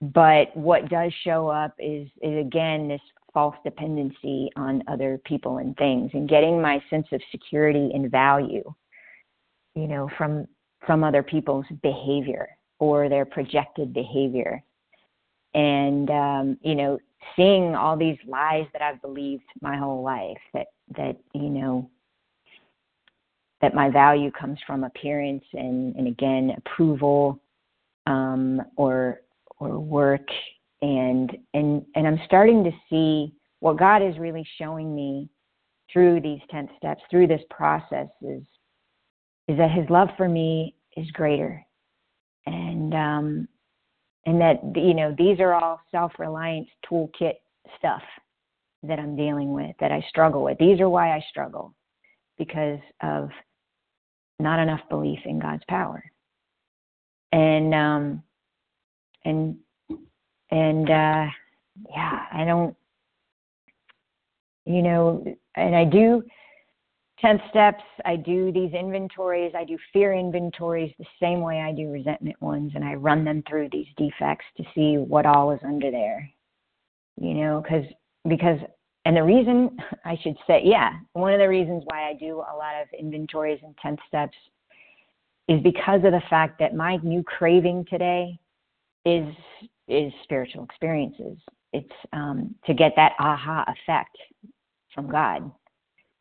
[0.00, 3.00] But what does show up is, is again this
[3.34, 8.64] false dependency on other people and things, and getting my sense of security and value,
[9.74, 10.46] you know, from
[10.86, 12.48] from other people's behavior
[12.78, 14.62] or their projected behavior,
[15.54, 16.98] and um, you know,
[17.34, 21.90] seeing all these lies that I've believed my whole life that that you know
[23.60, 27.40] that my value comes from appearance and, and again approval
[28.08, 29.20] um, or
[29.58, 30.26] or work.
[30.80, 35.28] And and and I'm starting to see what God is really showing me
[35.92, 38.42] through these 10 steps through this process is
[39.48, 41.64] is that his love for me is greater.
[42.46, 43.48] And um
[44.26, 47.34] and that you know these are all self-reliance toolkit
[47.78, 48.02] stuff
[48.84, 50.56] that I'm dealing with that I struggle with.
[50.58, 51.74] These are why I struggle
[52.38, 53.30] because of
[54.38, 56.04] not enough belief in God's power
[57.32, 58.22] and um
[59.24, 59.56] and
[60.50, 61.26] and uh
[61.90, 62.74] yeah i don't
[64.64, 65.24] you know
[65.56, 66.22] and i do
[67.20, 71.90] 10 steps i do these inventories i do fear inventories the same way i do
[71.90, 75.90] resentment ones and i run them through these defects to see what all is under
[75.90, 76.28] there
[77.20, 77.84] you know because
[78.28, 78.58] because
[79.04, 82.56] and the reason i should say yeah one of the reasons why i do a
[82.56, 84.36] lot of inventories and 10 steps
[85.48, 88.38] is because of the fact that my new craving today
[89.04, 89.26] is
[89.88, 91.38] is spiritual experiences.
[91.72, 94.16] It's um, to get that aha effect
[94.94, 95.50] from God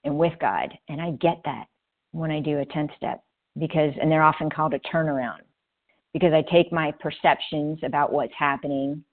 [0.03, 1.65] and with God, and I get that
[2.11, 3.21] when I do a ten step
[3.59, 5.39] because, and they're often called a turnaround
[6.13, 9.03] because I take my perceptions about what's happening,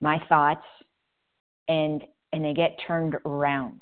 [0.00, 0.66] my thoughts,
[1.68, 2.02] and
[2.32, 3.80] and they get turned around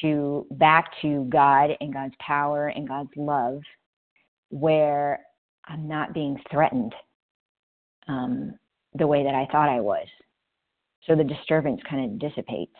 [0.00, 3.60] to back to God and God's power and God's love
[4.50, 5.20] where
[5.66, 6.94] I'm not being threatened
[8.08, 8.54] um,
[8.94, 10.06] the way that I thought I was.
[11.06, 12.76] So the disturbance kind of dissipates,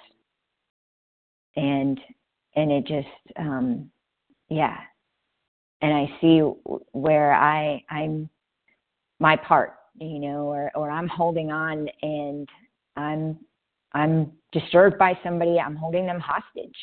[1.56, 2.00] and
[2.56, 3.90] and it just um,
[4.48, 4.76] yeah,
[5.80, 6.40] and I see
[6.92, 8.28] where I I'm
[9.20, 12.48] my part, you know, or or I'm holding on and
[12.96, 13.38] I'm
[13.92, 15.58] I'm disturbed by somebody.
[15.58, 16.76] I'm holding them hostage.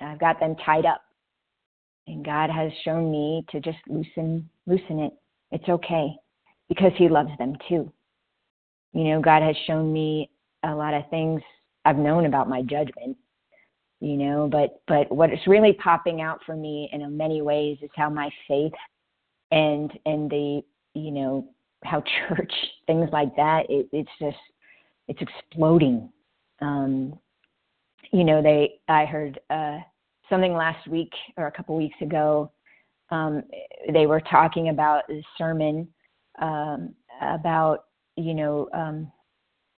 [0.00, 1.02] I've got them tied up
[2.10, 5.12] and God has shown me to just loosen loosen it.
[5.52, 6.14] It's okay
[6.68, 7.90] because he loves them too.
[8.92, 10.30] You know, God has shown me
[10.64, 11.40] a lot of things
[11.84, 13.16] I've known about my judgment,
[14.00, 17.90] you know, but but what is really popping out for me in many ways is
[17.96, 18.72] how my faith
[19.52, 20.62] and and the
[20.94, 21.48] you know
[21.84, 22.52] how church
[22.86, 24.36] things like that it, it's just
[25.08, 26.10] it's exploding
[26.60, 27.18] um
[28.12, 29.78] you know they i heard uh
[30.30, 32.50] something last week or a couple weeks ago
[33.10, 33.42] um
[33.92, 35.86] they were talking about the sermon
[36.40, 37.84] um about
[38.16, 39.10] you know um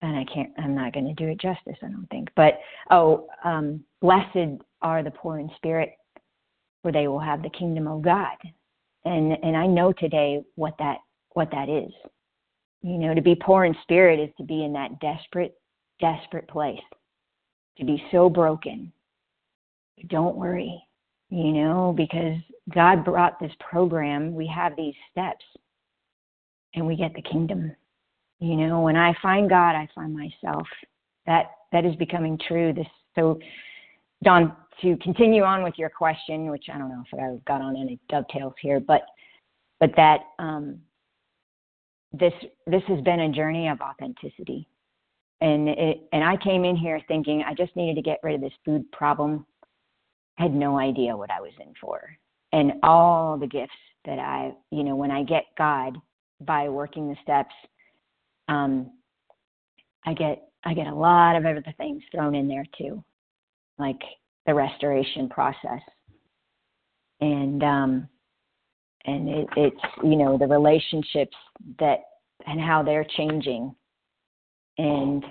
[0.01, 2.59] and i can't i'm not going to do it justice i don't think but
[2.91, 5.93] oh um blessed are the poor in spirit
[6.81, 8.37] for they will have the kingdom of god.
[9.05, 10.97] And and i know today what that
[11.33, 11.91] what that is.
[12.81, 15.55] You know to be poor in spirit is to be in that desperate
[15.99, 16.79] desperate place
[17.77, 18.91] to be so broken
[20.09, 20.81] don't worry
[21.29, 22.37] you know because
[22.73, 24.33] god brought this program.
[24.33, 25.45] We have these steps
[26.75, 27.75] and we get the kingdom
[28.39, 28.81] you know.
[28.81, 30.67] When i find god i find myself.
[31.25, 32.73] That that is becoming true.
[32.73, 33.39] This so
[34.23, 37.75] don to continue on with your question which i don't know if i got on
[37.75, 39.01] any dovetails here but
[39.79, 40.79] but that um
[42.13, 42.33] this
[42.67, 44.67] this has been a journey of authenticity.
[45.41, 48.41] And it and i came in here thinking i just needed to get rid of
[48.41, 49.45] this food problem
[50.41, 52.01] had no idea what i was in for.
[52.53, 53.71] And all the gifts
[54.05, 55.97] that i you know when i get god
[56.41, 57.53] by working the steps
[58.47, 58.91] um
[60.05, 63.03] i get i get a lot of other things thrown in there too
[63.77, 63.99] like
[64.45, 65.81] the restoration process.
[67.19, 68.07] And um
[69.05, 71.35] and it, it's you know the relationships
[71.79, 71.99] that
[72.47, 73.75] and how they're changing.
[74.77, 75.23] And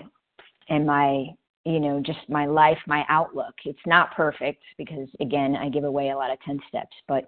[0.69, 1.27] and my
[1.71, 3.55] you know just my life my outlook.
[3.65, 7.25] It's not perfect because again i give away a lot of 10 steps but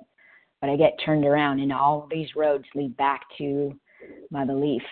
[0.61, 3.73] but i get turned around and all these roads lead back to
[4.31, 4.83] my belief.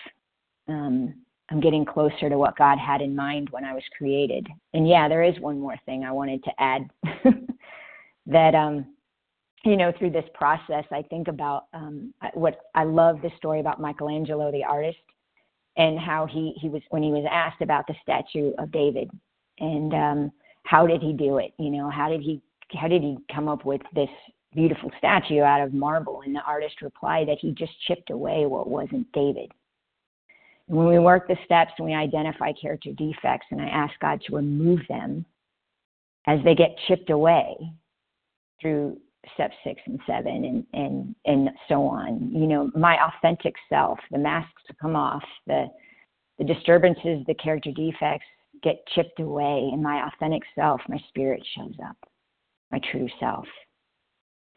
[0.67, 1.15] Um
[1.49, 4.47] i'm getting closer to what god had in mind when i was created.
[4.73, 6.89] And yeah there is one more thing i wanted to add
[8.25, 8.85] that um
[9.63, 13.81] you know through this process i think about um what i love the story about
[13.81, 14.97] michelangelo the artist
[15.77, 19.09] and how he he was when he was asked about the statue of david
[19.61, 20.31] and um
[20.63, 21.53] how did he do it?
[21.57, 22.41] You know how did he
[22.73, 24.09] how did he come up with this
[24.53, 26.21] beautiful statue out of marble?
[26.25, 29.51] And the artist replied that he just chipped away what wasn't david
[30.71, 34.21] and when we work the steps and we identify character defects and i ask god
[34.21, 35.25] to remove them
[36.27, 37.55] as they get chipped away
[38.61, 38.97] through
[39.33, 44.17] step six and seven and and and so on you know my authentic self the
[44.17, 45.67] masks come off the
[46.39, 48.25] the disturbances the character defects
[48.63, 51.97] get chipped away and my authentic self my spirit shows up
[52.71, 53.45] my true self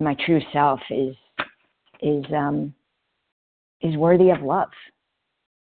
[0.01, 1.15] my true self is
[2.01, 2.75] is um
[3.81, 4.71] is worthy of love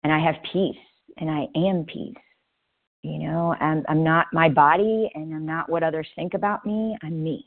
[0.04, 0.76] and i have peace
[1.18, 2.16] and i am peace
[3.04, 6.96] you know i'm i'm not my body and i'm not what others think about me
[7.04, 7.46] i'm me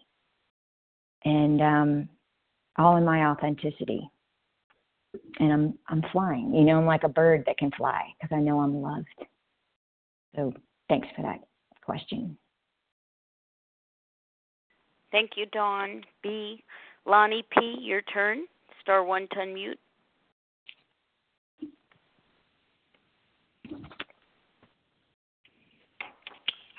[1.25, 2.09] and um,
[2.79, 4.09] all in my authenticity.
[5.39, 6.53] And I'm I'm flying.
[6.55, 9.07] You know, I'm like a bird that can fly because I know I'm loved.
[10.35, 10.53] So
[10.89, 11.41] thanks for that
[11.85, 12.37] question.
[15.13, 16.63] Thank you, Dawn B.
[17.07, 17.79] Lonnie P.
[17.81, 18.47] Your turn.
[18.81, 19.77] Star one to unmute.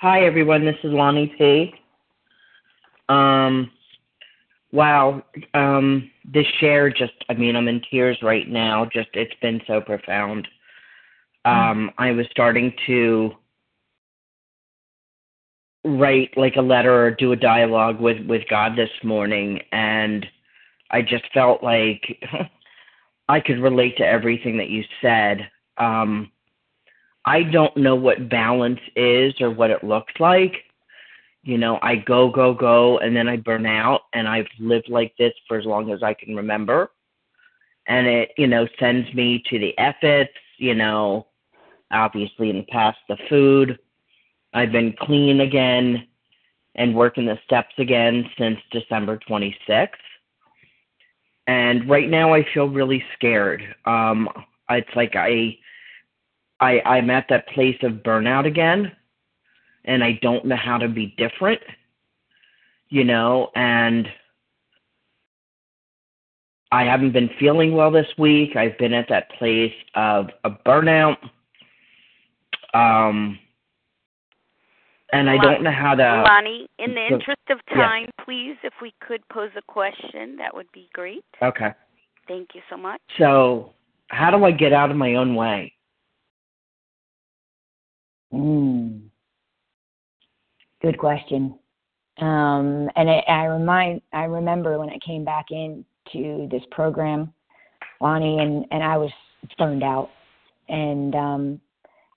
[0.00, 0.64] Hi, everyone.
[0.64, 1.74] This is Lonnie P.
[3.08, 3.70] Um,
[4.72, 5.22] wow,
[5.54, 8.84] um, this share just, I mean, I'm in tears right now.
[8.92, 10.46] Just, it's been so profound.
[11.46, 13.32] Um, I was starting to
[15.86, 20.26] write like a letter or do a dialogue with, with God this morning, and
[20.90, 22.22] I just felt like
[23.28, 25.48] I could relate to everything that you said.
[25.78, 26.30] Um,
[27.24, 30.66] I don't know what balance is or what it looks like
[31.46, 34.02] you know, I go, go, go, and then I burn out.
[34.12, 36.90] And I've lived like this for as long as I can remember.
[37.86, 41.28] And it, you know, sends me to the efforts, you know,
[41.92, 43.78] obviously in the past, the food.
[44.54, 46.06] I've been clean again
[46.74, 49.88] and working the steps again since December 26th.
[51.46, 53.62] And right now I feel really scared.
[53.84, 54.28] Um,
[54.68, 55.56] it's like I,
[56.60, 58.92] I, I'm at that place of burnout again
[59.84, 61.60] and I don't know how to be different,
[62.88, 64.08] you know, and
[66.72, 68.56] I haven't been feeling well this week.
[68.56, 71.18] I've been at that place of a burnout.
[72.74, 73.38] Um,
[75.12, 76.02] and I don't know how to.
[76.02, 78.24] Lonnie, in the interest of time, yeah.
[78.24, 81.24] please, if we could pose a question, that would be great.
[81.42, 81.72] Okay.
[82.26, 83.00] Thank you so much.
[83.18, 83.72] So,
[84.08, 85.72] how do I get out of my own way?
[88.32, 89.02] Mm.
[90.82, 91.58] Good question.
[92.18, 97.32] Um, and I, I remind, I remember when I came back into this program,
[98.00, 99.10] Lonnie, and and I was
[99.58, 100.10] burned out,
[100.68, 101.60] and um,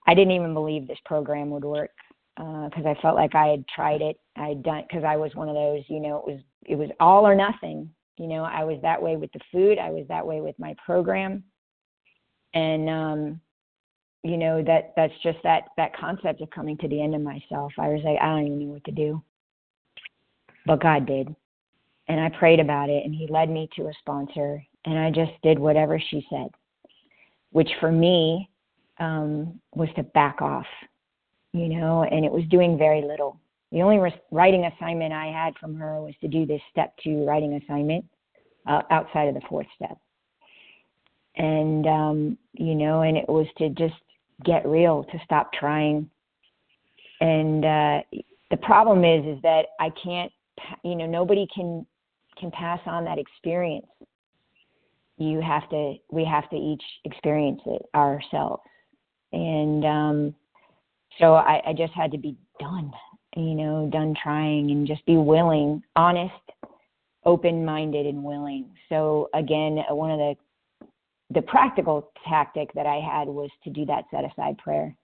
[0.08, 1.92] I didn't even believe this program would work
[2.40, 4.18] because uh, I felt like I had tried it.
[4.36, 6.90] I had done because I was one of those, you know, it was it was
[7.00, 7.90] all or nothing.
[8.18, 9.78] You know, I was that way with the food.
[9.78, 11.44] I was that way with my program,
[12.54, 13.42] and um,
[14.24, 17.74] you know that that's just that that concept of coming to the end of myself.
[17.78, 19.22] I was like, I don't even know what to do
[20.70, 21.36] but God did.
[22.08, 25.32] And I prayed about it, and He led me to a sponsor, and I just
[25.44, 26.48] did whatever she said,
[27.52, 28.50] which for me
[29.00, 30.66] um, was to back off,
[31.54, 33.40] you know, and it was doing very little.
[33.72, 34.00] The only
[34.32, 38.06] writing assignment I had from her was to do this step two writing assignment
[38.68, 39.98] uh, outside of the fourth step.
[41.36, 43.94] And, um, you know, and it was to just
[44.44, 46.10] get real, to stop trying.
[47.22, 48.02] And uh,
[48.50, 50.32] the problem is, is that I can't
[50.84, 51.86] you know nobody can
[52.38, 53.88] can pass on that experience
[55.18, 58.64] you have to we have to each experience it ourselves
[59.32, 60.36] and um
[61.20, 62.92] so i i just had to be done
[63.36, 66.34] you know done trying and just be willing honest
[67.26, 68.70] open minded and willing.
[68.88, 70.36] So again uh, one of the
[71.32, 74.96] the practical tactic that i had was to do that set aside prayer.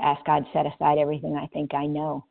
[0.00, 2.24] Ask god set aside everything i think i know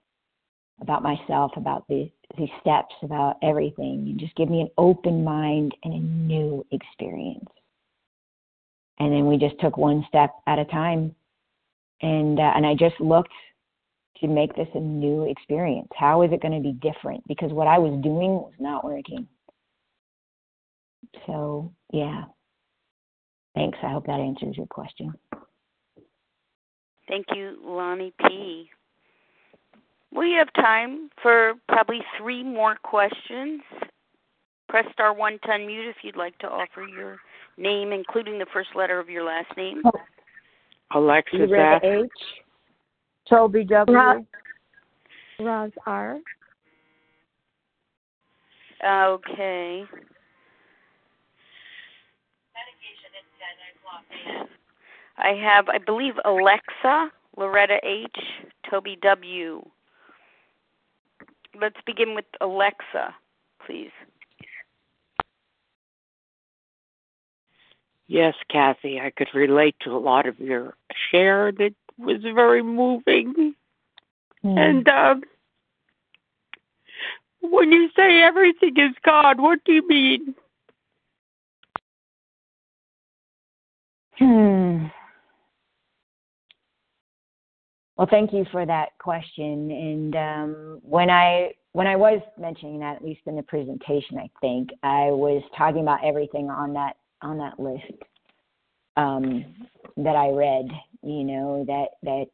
[0.82, 5.74] about myself, about the, these steps, about everything, and just give me an open mind
[5.84, 7.48] and a new experience.
[9.00, 11.16] And then we just took one step at a time,
[12.02, 13.32] and uh, and I just looked
[14.22, 15.90] to make this a new experience.
[15.96, 17.24] How is it going to be different?
[17.28, 19.28] Because what I was doing was not working.
[21.26, 22.24] So yeah,
[23.56, 23.78] thanks.
[23.84, 25.14] I hope that answers your question.
[27.08, 28.70] Thank you, Lonnie P.
[30.16, 33.62] We have time for probably three more questions.
[34.70, 37.20] Press star one to unmute if you'd like to offer your
[37.58, 39.82] name, including the first letter of your last name.
[40.94, 41.84] Alexis F.
[41.84, 42.10] H.
[43.30, 43.98] Toby W.
[43.98, 44.24] Roz,
[45.40, 46.20] Roz R.
[48.84, 49.84] Okay.
[55.18, 58.16] I have, I believe, Alexa, Loretta H,
[58.70, 59.64] Toby W.
[61.60, 63.16] Let's begin with Alexa,
[63.66, 63.92] please.
[68.08, 70.76] Yes, Kathy, I could relate to a lot of your
[71.12, 71.52] share.
[71.52, 73.56] That was very moving.
[74.44, 74.60] Mm.
[74.60, 75.24] And um,
[77.42, 80.36] when you say everything is God, what do you mean?
[84.18, 84.86] Hmm.
[87.98, 89.72] Well, thank you for that question.
[89.72, 94.30] And um, when I when I was mentioning that, at least in the presentation, I
[94.42, 98.04] think I was talking about everything on that on that list
[98.98, 99.46] um,
[99.98, 100.68] that I read.
[101.02, 102.26] You know that that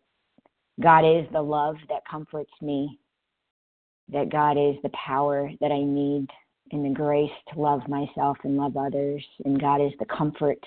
[0.82, 3.00] God is the love that comforts me.
[4.10, 6.28] That God is the power that I need
[6.72, 9.24] and the grace to love myself and love others.
[9.46, 10.60] And God is the comfort.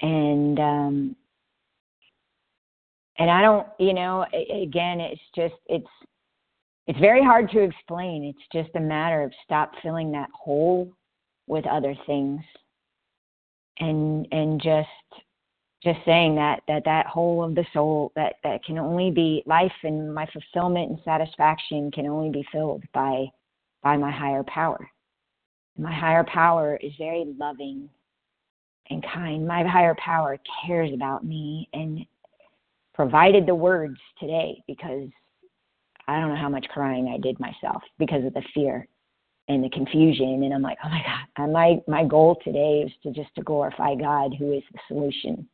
[0.00, 1.16] And um,
[3.18, 5.86] and I don't, you know, again, it's just it's
[6.86, 8.24] it's very hard to explain.
[8.24, 10.92] It's just a matter of stop filling that hole
[11.46, 12.40] with other things,
[13.78, 14.88] and and just
[15.82, 19.72] just saying that that that hole of the soul that that can only be life
[19.82, 23.26] and my fulfillment and satisfaction can only be filled by
[23.82, 24.88] by my higher power.
[25.78, 27.88] My higher power is very loving
[28.90, 29.46] and kind.
[29.46, 32.04] My higher power cares about me and
[32.94, 35.08] provided the words today because
[36.08, 38.88] I don't know how much crying I did myself because of the fear
[39.48, 41.02] and the confusion and I'm like, oh my
[41.36, 41.50] God.
[41.50, 45.48] my my goal today is to just to glorify God who is the solution.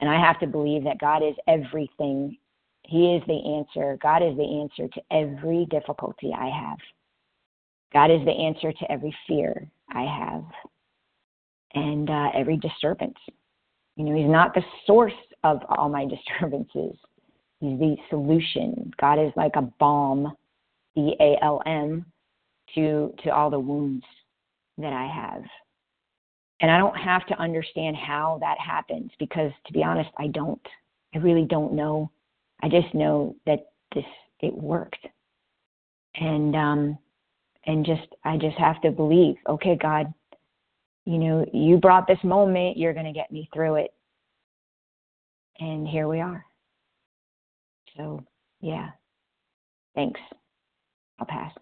[0.00, 2.36] And I have to believe that God is everything.
[2.82, 3.98] He is the answer.
[4.02, 6.78] God is the answer to every difficulty I have.
[7.92, 10.44] God is the answer to every fear I have
[11.74, 13.16] and uh, every disturbance.
[13.96, 15.12] You know, He's not the source
[15.44, 16.96] of all my disturbances.
[17.60, 18.92] He's the solution.
[19.00, 20.36] God is like a balm,
[20.94, 22.04] B A L M,
[22.74, 24.04] to to all the wounds
[24.78, 25.42] that I have.
[26.60, 30.60] And I don't have to understand how that happens because to be honest, I don't.
[31.14, 32.10] I really don't know.
[32.62, 34.04] I just know that this
[34.40, 35.06] it worked.
[36.14, 36.98] And um
[37.66, 40.12] and just I just have to believe, okay, God,
[41.06, 43.94] you know, you brought this moment, you're going to get me through it
[45.60, 46.44] and here we are.
[47.96, 48.24] So,
[48.60, 48.90] yeah.
[49.94, 50.20] Thanks.
[51.18, 51.52] I'll pass.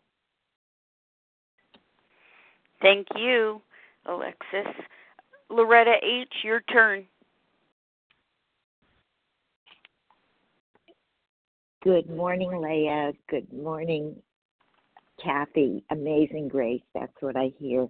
[2.83, 3.63] Thank you,
[4.07, 4.75] Alexis.
[5.49, 7.07] Loretta H., your turn.
[11.85, 13.13] Good morning, Leah.
[13.29, 14.17] Good morning,
[15.23, 15.85] Kathy.
[15.91, 16.83] Amazing grace.
[16.95, 17.89] That's what I hear.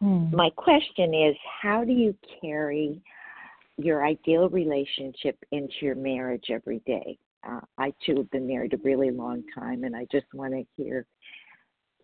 [0.00, 0.34] Hmm.
[0.34, 3.00] My question is how do you carry
[3.78, 7.18] your ideal relationship into your marriage every day?
[7.48, 10.64] Uh, I too have been married a really long time, and I just want to
[10.76, 11.06] hear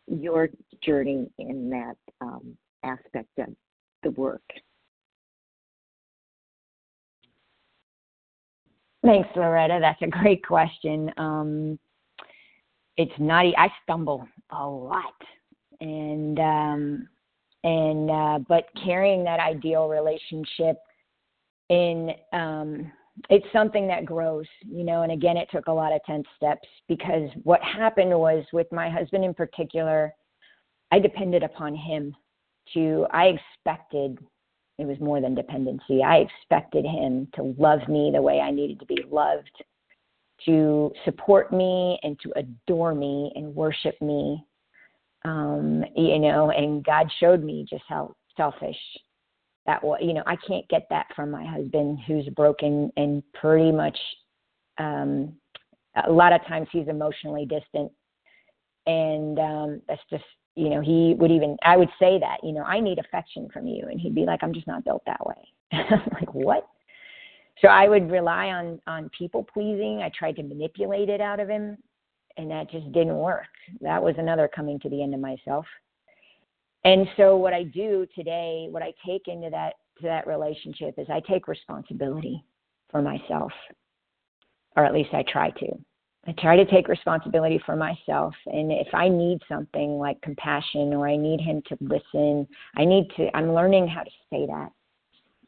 [0.07, 0.49] your
[0.83, 3.49] journey in that um, aspect of
[4.03, 4.43] the work.
[9.05, 9.79] Thanks, Loretta.
[9.81, 11.11] That's a great question.
[11.17, 11.79] Um,
[12.97, 13.47] it's not.
[13.59, 15.15] I stumble a lot,
[15.81, 17.09] and um,
[17.65, 20.77] and uh, but carrying that ideal relationship
[21.69, 22.93] in um,
[23.29, 25.03] it's something that grows, you know.
[25.03, 28.89] And again, it took a lot of tenth steps because what happened was with my
[28.89, 30.13] husband in particular,
[30.91, 32.15] I depended upon him
[32.75, 33.07] to.
[33.11, 34.19] I expected
[34.79, 36.03] it was more than dependency.
[36.03, 39.65] I expected him to love me the way I needed to be loved,
[40.47, 44.45] to support me and to adore me and worship me.
[45.25, 48.77] Um, you know, and God showed me just how selfish
[49.67, 49.99] that was.
[50.03, 53.99] You know, I can't get that from my husband who's broken and pretty much
[54.79, 55.35] um
[56.07, 57.93] a lot of times he's emotionally distant.
[58.87, 60.25] And um that's just
[60.55, 63.67] you know he would even i would say that you know i need affection from
[63.67, 63.87] you.
[63.91, 65.49] And he'd be like i'm just not built that way.
[65.73, 66.67] I'm like what?
[67.61, 70.01] So i would rely on on people pleasing.
[70.03, 71.79] I tried to manipulate it out of him
[72.37, 73.47] and that just didn't work.
[73.81, 75.67] That was another coming to the end of myself
[76.85, 81.07] and so what i do today what i take into that to that relationship is
[81.11, 82.45] i take responsibility
[82.91, 83.53] for myself
[84.77, 85.69] or at least i try to
[86.27, 88.35] I try to take responsibility for myself.
[88.47, 92.47] And if I need something like compassion or I need him to listen,
[92.77, 94.71] I need to, I'm learning how to say that,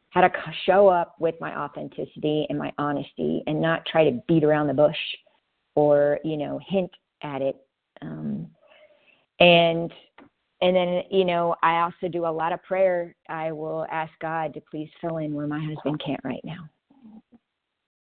[0.09, 0.31] how to
[0.65, 4.73] show up with my authenticity and my honesty and not try to beat around the
[4.73, 4.97] bush
[5.75, 6.91] or, you know, hint
[7.21, 7.55] at it.
[8.01, 8.47] Um,
[9.39, 9.93] and,
[10.61, 13.15] and then, you know, I also do a lot of prayer.
[13.27, 16.69] I will ask God to please fill in where my husband can't right now.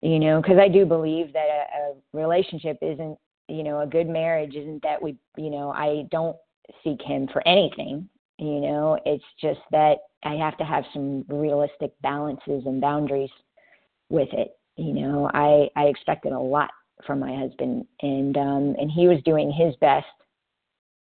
[0.02, 3.18] You know because i do believe that a, a relationship isn't
[3.48, 6.36] you know a good marriage isn't that we you know i don't
[6.84, 8.10] seek him for anything.
[8.38, 13.30] You know it's just that i have to have some realistic balances and boundaries
[14.10, 14.58] with it.
[14.76, 16.72] You know i i expected a lot
[17.08, 20.06] from my husband and um and he was doing his best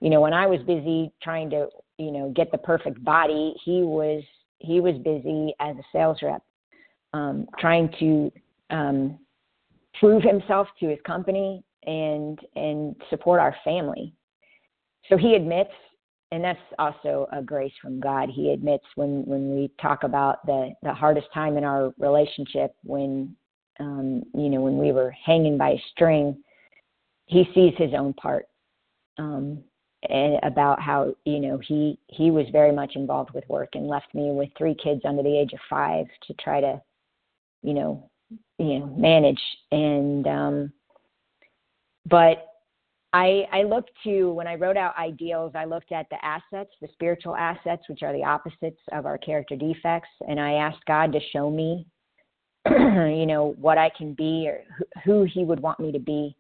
[0.01, 1.69] you know when i was busy trying to
[1.99, 4.23] you know get the perfect body he was
[4.59, 6.43] he was busy as a sales rep
[7.13, 8.31] um trying to
[8.71, 9.19] um,
[9.99, 14.15] prove himself to his company and and support our family.
[15.09, 15.73] So he admits,
[16.31, 18.29] and that's also a grace from God.
[18.31, 23.35] He admits when when we talk about the the hardest time in our relationship, when
[23.79, 26.43] um, you know when we were hanging by a string,
[27.27, 28.47] he sees his own part.
[29.19, 29.63] Um,
[30.09, 34.31] about how you know he he was very much involved with work and left me
[34.33, 36.81] with three kids under the age of five to try to
[37.63, 38.11] you know
[38.59, 39.41] you know manage.
[39.73, 40.73] And um
[42.09, 42.47] but
[43.13, 46.89] I, I looked to when I wrote out ideals, I looked at the assets, the
[46.93, 51.21] spiritual assets, which are the opposites of our character defects, and I asked God to
[51.33, 51.87] show me,
[52.71, 54.63] you know, what I can be or
[55.05, 56.37] who He would want me to be,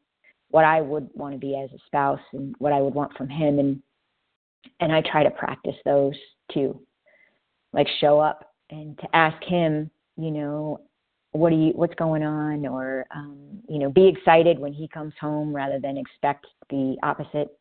[0.50, 3.28] what I would want to be as a spouse, and what I would want from
[3.28, 3.82] Him, and
[4.80, 6.14] and I try to practice those
[6.52, 6.80] too,
[7.72, 10.80] like show up and to ask Him, you know,
[11.32, 12.66] what do you what's going on?
[12.66, 17.56] Or um, you know be excited when he comes home rather than expect the opposite.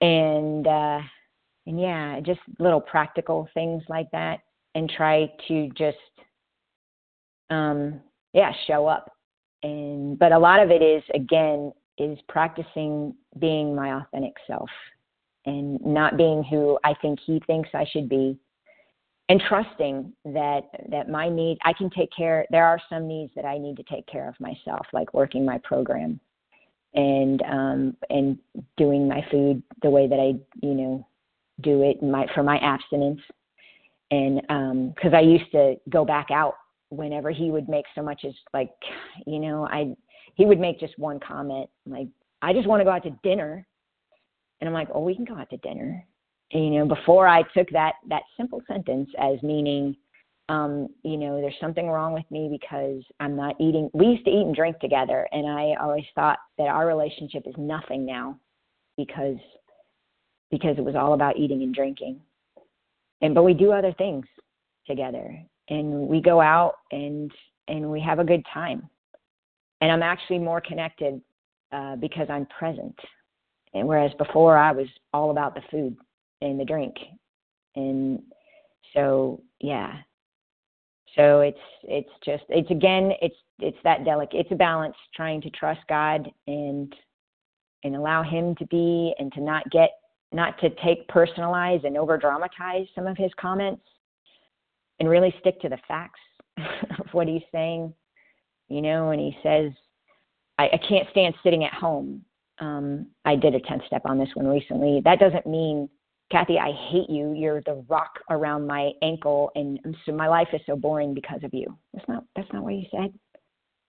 [0.00, 1.00] And uh
[1.66, 4.40] and yeah just little practical things like that
[4.74, 5.98] and try to just
[7.50, 8.00] um
[8.32, 9.12] yeah show up
[9.62, 14.70] and but a lot of it is again is practicing being my authentic self
[15.46, 18.38] and not being who I think he thinks I should be
[19.28, 23.44] and trusting that that my need I can take care there are some needs that
[23.44, 26.20] I need to take care of myself like working my program
[26.94, 28.38] and um and
[28.76, 30.34] doing my food the way that I
[30.66, 31.06] you know
[31.60, 33.20] do it my for my abstinence.
[34.10, 36.54] And um cuz I used to go back out
[36.90, 38.72] whenever he would make so much as like
[39.26, 39.94] you know I
[40.34, 42.08] he would make just one comment like
[42.42, 43.66] I just want to go out to dinner
[44.60, 46.04] and I'm like oh we can go out to dinner
[46.50, 49.96] you know before i took that that simple sentence as meaning
[50.50, 53.88] um, you know, there's something wrong with me because I'm not eating.
[53.92, 57.54] We used to eat and drink together, and I always thought that our relationship is
[57.56, 58.36] nothing now
[58.96, 59.36] because
[60.50, 62.20] because it was all about eating and drinking.
[63.22, 64.26] And but we do other things
[64.88, 65.40] together,
[65.70, 67.32] and we go out and
[67.68, 68.88] and we have a good time.
[69.80, 71.20] And I'm actually more connected
[71.72, 72.98] uh, because I'm present.
[73.72, 75.96] And whereas before I was all about the food
[76.42, 76.96] and the drink,
[77.76, 78.20] and
[78.92, 79.94] so yeah,
[81.16, 85.50] so it's it's just it's again it's it's that delicate it's a balance trying to
[85.50, 86.94] trust God and
[87.84, 89.90] and allow him to be and to not get
[90.32, 93.82] not to take personalize and over dramatize some of his comments
[95.00, 96.20] and really stick to the facts
[96.58, 97.92] of what he's saying
[98.68, 99.72] you know and he says
[100.58, 102.22] I, I can't stand sitting at home
[102.58, 105.88] um i did a 10 step on this one recently that doesn't mean
[106.30, 107.32] Kathy, I hate you.
[107.32, 111.52] You're the rock around my ankle, and so my life is so boring because of
[111.52, 111.76] you.
[111.92, 113.12] That's not that's not what he said.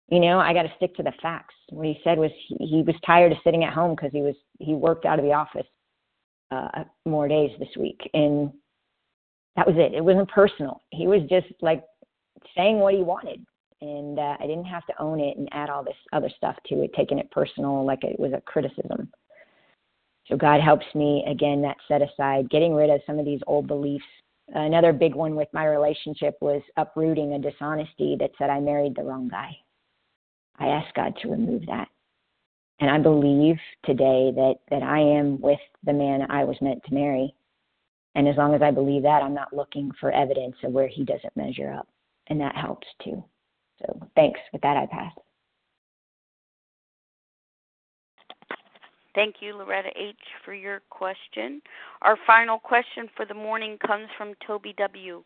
[0.08, 1.54] You know, I got to stick to the facts.
[1.70, 4.36] What he said was he, he was tired of sitting at home because he was
[4.60, 5.66] he worked out of the office
[6.50, 8.52] uh, more days this week, and
[9.56, 9.94] that was it.
[9.94, 10.82] It wasn't personal.
[10.90, 11.82] He was just like
[12.56, 13.44] saying what he wanted,
[13.80, 16.82] and uh, I didn't have to own it and add all this other stuff to
[16.82, 19.10] it, taking it personal like it was a criticism.
[20.26, 23.66] So God helps me again that set aside, getting rid of some of these old
[23.66, 24.04] beliefs.
[24.48, 29.02] Another big one with my relationship was uprooting a dishonesty that said I married the
[29.02, 29.56] wrong guy.
[30.58, 31.88] I asked God to remove that.
[32.80, 36.94] And I believe today that that I am with the man I was meant to
[36.94, 37.34] marry.
[38.18, 41.04] And as long as I believe that, I'm not looking for evidence of where he
[41.04, 41.86] doesn't measure up.
[42.26, 43.22] And that helps too.
[43.78, 44.40] So thanks.
[44.52, 45.12] With that, I pass.
[49.14, 51.62] Thank you, Loretta H., for your question.
[52.02, 55.22] Our final question for the morning comes from Toby W.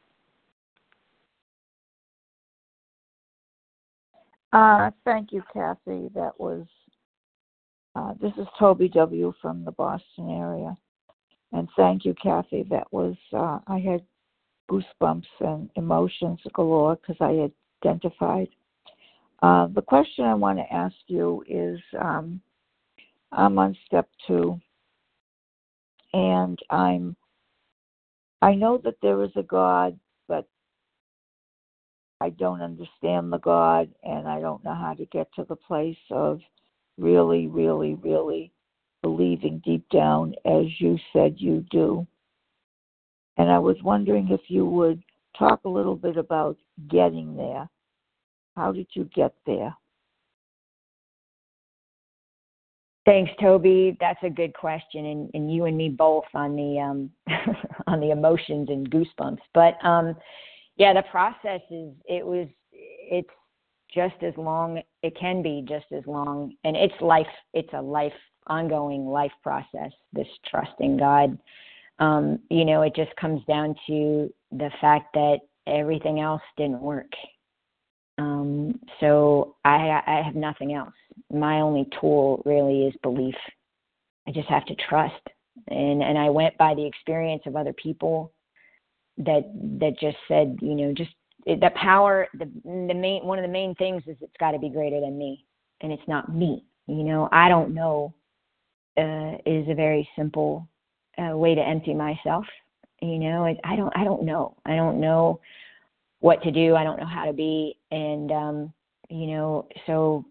[4.52, 6.10] Uh, thank you, Kathy.
[6.14, 6.66] That was,
[7.96, 9.32] uh, this is Toby W.
[9.40, 10.76] from the Boston area.
[11.52, 12.64] And thank you, Kathy.
[12.70, 14.02] That was, uh, I had
[14.70, 17.50] goosebumps and emotions galore because I
[17.84, 18.48] identified.
[19.42, 22.40] Uh, the question I want to ask you is um,
[23.32, 24.60] I'm on step two.
[26.14, 27.16] And I'm
[28.42, 30.48] I know that there is a God, but
[32.20, 35.96] I don't understand the God and I don't know how to get to the place
[36.10, 36.40] of
[36.98, 38.52] really, really, really
[39.02, 42.06] believing deep down as you said you do.
[43.36, 45.02] And I was wondering if you would
[45.38, 46.56] talk a little bit about
[46.88, 47.68] getting there.
[48.56, 49.74] How did you get there?
[53.04, 53.96] Thanks, Toby.
[53.98, 57.10] That's a good question, and, and you and me both on the um,
[57.88, 59.40] on the emotions and goosebumps.
[59.54, 60.14] But um,
[60.76, 63.28] yeah, the process is it was it's
[63.92, 64.80] just as long.
[65.02, 67.26] It can be just as long, and it's life.
[67.54, 68.12] It's a life
[68.46, 69.92] ongoing life process.
[70.12, 71.38] This trusting God.
[71.98, 77.10] Um, you know, it just comes down to the fact that everything else didn't work.
[78.18, 80.92] Um, so I, I have nothing else
[81.30, 83.34] my only tool really is belief.
[84.26, 85.20] I just have to trust.
[85.68, 88.32] And and I went by the experience of other people
[89.18, 89.42] that
[89.80, 91.10] that just said, you know, just
[91.44, 94.70] the power the the main one of the main things is it's got to be
[94.70, 95.44] greater than me
[95.80, 96.64] and it's not me.
[96.86, 98.14] You know, I don't know
[98.96, 100.68] uh is a very simple
[101.18, 102.44] uh, way to empty myself.
[103.00, 104.56] You know, I, I don't I don't know.
[104.64, 105.40] I don't know
[106.20, 106.76] what to do.
[106.76, 108.72] I don't know how to be and um
[109.08, 110.24] you know, so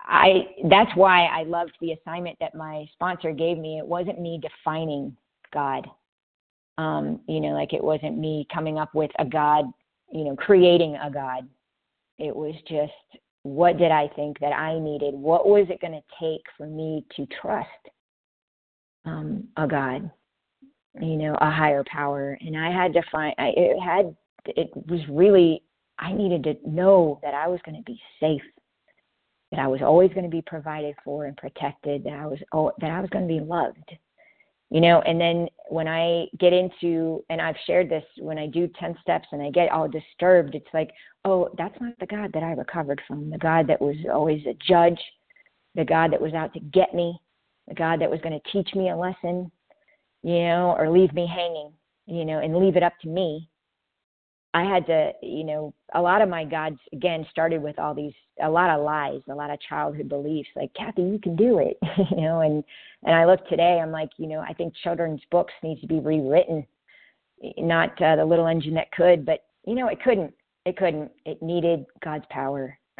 [0.00, 3.78] I that's why I loved the assignment that my sponsor gave me.
[3.78, 5.16] It wasn't me defining
[5.52, 5.86] God.
[6.78, 9.66] Um, you know, like it wasn't me coming up with a God,
[10.12, 11.48] you know, creating a God.
[12.18, 12.92] It was just
[13.46, 15.14] what did I think that I needed?
[15.14, 17.68] What was it going to take for me to trust
[19.04, 20.10] um, a God,
[21.00, 22.38] you know, a higher power?
[22.40, 24.16] And I had to find, I, it had,
[24.46, 25.62] it was really,
[25.98, 28.42] I needed to know that I was going to be safe
[29.50, 32.72] that I was always going to be provided for and protected, that I was oh,
[32.80, 33.90] that I was going to be loved.
[34.70, 38.68] You know, and then when I get into and I've shared this when I do
[38.80, 40.90] 10 steps and I get all disturbed, it's like,
[41.24, 43.30] oh, that's not the God that I recovered from.
[43.30, 45.00] The God that was always a judge,
[45.76, 47.16] the God that was out to get me,
[47.68, 49.50] the God that was going to teach me a lesson,
[50.22, 51.72] you know, or leave me hanging,
[52.06, 53.48] you know, and leave it up to me
[54.56, 58.14] I had to, you know, a lot of my gods again started with all these
[58.42, 61.76] a lot of lies, a lot of childhood beliefs like Kathy, you can do it,
[62.10, 62.64] you know, and
[63.04, 66.00] and I look today, I'm like, you know, I think children's books need to be
[66.00, 66.66] rewritten,
[67.58, 70.32] not uh, the little engine that could, but you know, it couldn't.
[70.64, 71.10] It couldn't.
[71.26, 72.78] It needed God's power.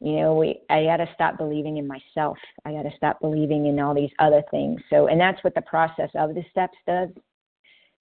[0.00, 2.38] you know, we I got to stop believing in myself.
[2.64, 4.80] I got to stop believing in all these other things.
[4.88, 7.08] So, and that's what the process of the steps does.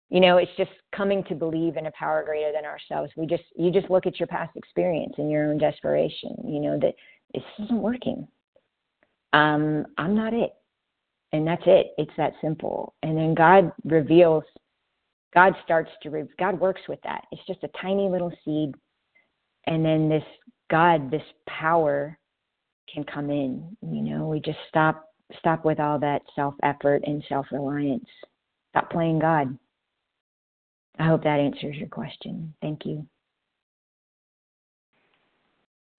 [0.10, 3.12] You know, it's just coming to believe in a power greater than ourselves.
[3.16, 6.36] We just you just look at your past experience and your own desperation.
[6.46, 6.94] You know that
[7.34, 8.28] this isn't working.
[9.34, 10.54] Um, I'm not it,
[11.32, 11.88] and that's it.
[11.98, 12.94] It's that simple.
[13.02, 14.44] And then God reveals
[15.34, 17.26] God starts to, God works with that.
[17.32, 18.76] It's just a tiny little seed.
[19.66, 20.24] And then this
[20.70, 22.18] God, this power
[22.94, 23.76] can come in.
[23.82, 25.06] You know, we just stop,
[25.40, 28.08] stop with all that self effort and self reliance.
[28.70, 29.58] Stop playing God.
[31.00, 32.54] I hope that answers your question.
[32.62, 33.06] Thank you.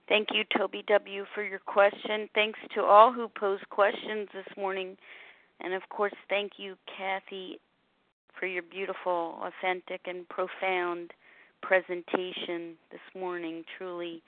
[0.09, 2.29] Thank you, Toby W., for your question.
[2.35, 4.97] Thanks to all who posed questions this morning.
[5.61, 7.59] And of course, thank you, Kathy
[8.39, 11.13] for your beautiful, authentic, and profound
[11.63, 13.65] presentation this morning.
[13.79, 14.23] Truly